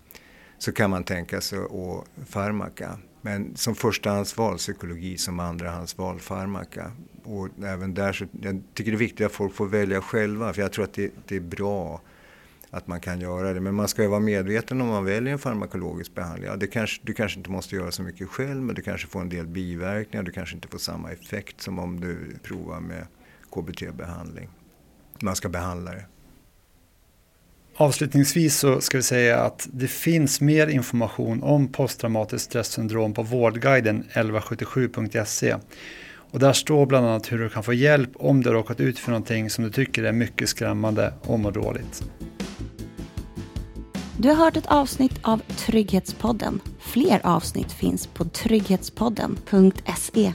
Så 0.58 0.72
kan 0.72 0.90
man 0.90 1.04
tänka 1.04 1.40
sig 1.40 1.58
att 1.58 2.28
farmaka. 2.28 2.98
Men 3.22 3.56
som 3.56 3.74
förstahandsval 3.74 4.56
psykologi, 4.56 5.18
som 5.18 5.40
andrahandsval 5.40 6.20
farmaka. 6.20 6.92
Och 7.30 7.64
även 7.64 7.94
där 7.94 8.12
så, 8.12 8.26
jag 8.40 8.62
tycker 8.74 8.90
det 8.90 8.96
är 8.96 8.98
viktigt 8.98 9.26
att 9.26 9.32
folk 9.32 9.54
får 9.54 9.66
välja 9.66 10.00
själva 10.00 10.52
för 10.52 10.62
jag 10.62 10.72
tror 10.72 10.84
att 10.84 10.94
det, 10.94 11.10
det 11.26 11.36
är 11.36 11.40
bra 11.40 12.00
att 12.70 12.86
man 12.86 13.00
kan 13.00 13.20
göra 13.20 13.52
det. 13.52 13.60
Men 13.60 13.74
man 13.74 13.88
ska 13.88 14.02
ju 14.02 14.08
vara 14.08 14.20
medveten 14.20 14.80
om 14.80 14.88
man 14.88 15.04
väljer 15.04 15.32
en 15.32 15.38
farmakologisk 15.38 16.14
behandling. 16.14 16.46
Ja, 16.46 16.56
det 16.56 16.66
kanske, 16.66 17.00
du 17.04 17.12
kanske 17.12 17.38
inte 17.38 17.50
måste 17.50 17.76
göra 17.76 17.90
så 17.90 18.02
mycket 18.02 18.28
själv 18.28 18.62
men 18.62 18.74
du 18.74 18.82
kanske 18.82 19.06
får 19.06 19.20
en 19.20 19.28
del 19.28 19.46
biverkningar. 19.46 20.22
Du 20.22 20.32
kanske 20.32 20.54
inte 20.54 20.68
får 20.68 20.78
samma 20.78 21.12
effekt 21.12 21.60
som 21.60 21.78
om 21.78 22.00
du 22.00 22.36
provar 22.42 22.80
med 22.80 23.06
KBT-behandling. 23.50 24.48
Man 25.20 25.36
ska 25.36 25.48
behandla 25.48 25.90
det. 25.90 26.04
Avslutningsvis 27.76 28.56
så 28.56 28.80
ska 28.80 28.98
vi 28.98 29.02
säga 29.02 29.40
att 29.40 29.68
det 29.72 29.88
finns 29.88 30.40
mer 30.40 30.66
information 30.66 31.42
om 31.42 31.68
posttraumatiskt 31.68 32.44
stressyndrom 32.44 33.14
på 33.14 33.22
Vårdguiden 33.22 34.04
1177.se. 34.12 35.56
Och 36.30 36.38
där 36.38 36.52
står 36.52 36.86
bland 36.86 37.06
annat 37.06 37.32
hur 37.32 37.38
du 37.38 37.48
kan 37.48 37.62
få 37.62 37.72
hjälp 37.72 38.10
om 38.14 38.42
du 38.42 38.48
har 38.48 38.56
råkat 38.56 38.80
ut 38.80 38.98
för 38.98 39.10
någonting 39.10 39.50
som 39.50 39.64
du 39.64 39.70
tycker 39.70 40.04
är 40.04 40.12
mycket 40.12 40.48
skrämmande 40.48 41.14
och 41.22 41.40
mår 41.40 41.52
dåligt. 41.52 42.02
Du 44.18 44.28
har 44.28 44.36
hört 44.36 44.56
ett 44.56 44.66
avsnitt 44.66 45.18
av 45.22 45.38
Trygghetspodden. 45.38 46.60
Fler 46.78 47.20
avsnitt 47.26 47.72
finns 47.72 48.06
på 48.06 48.24
trygghetspodden.se. 48.24 50.32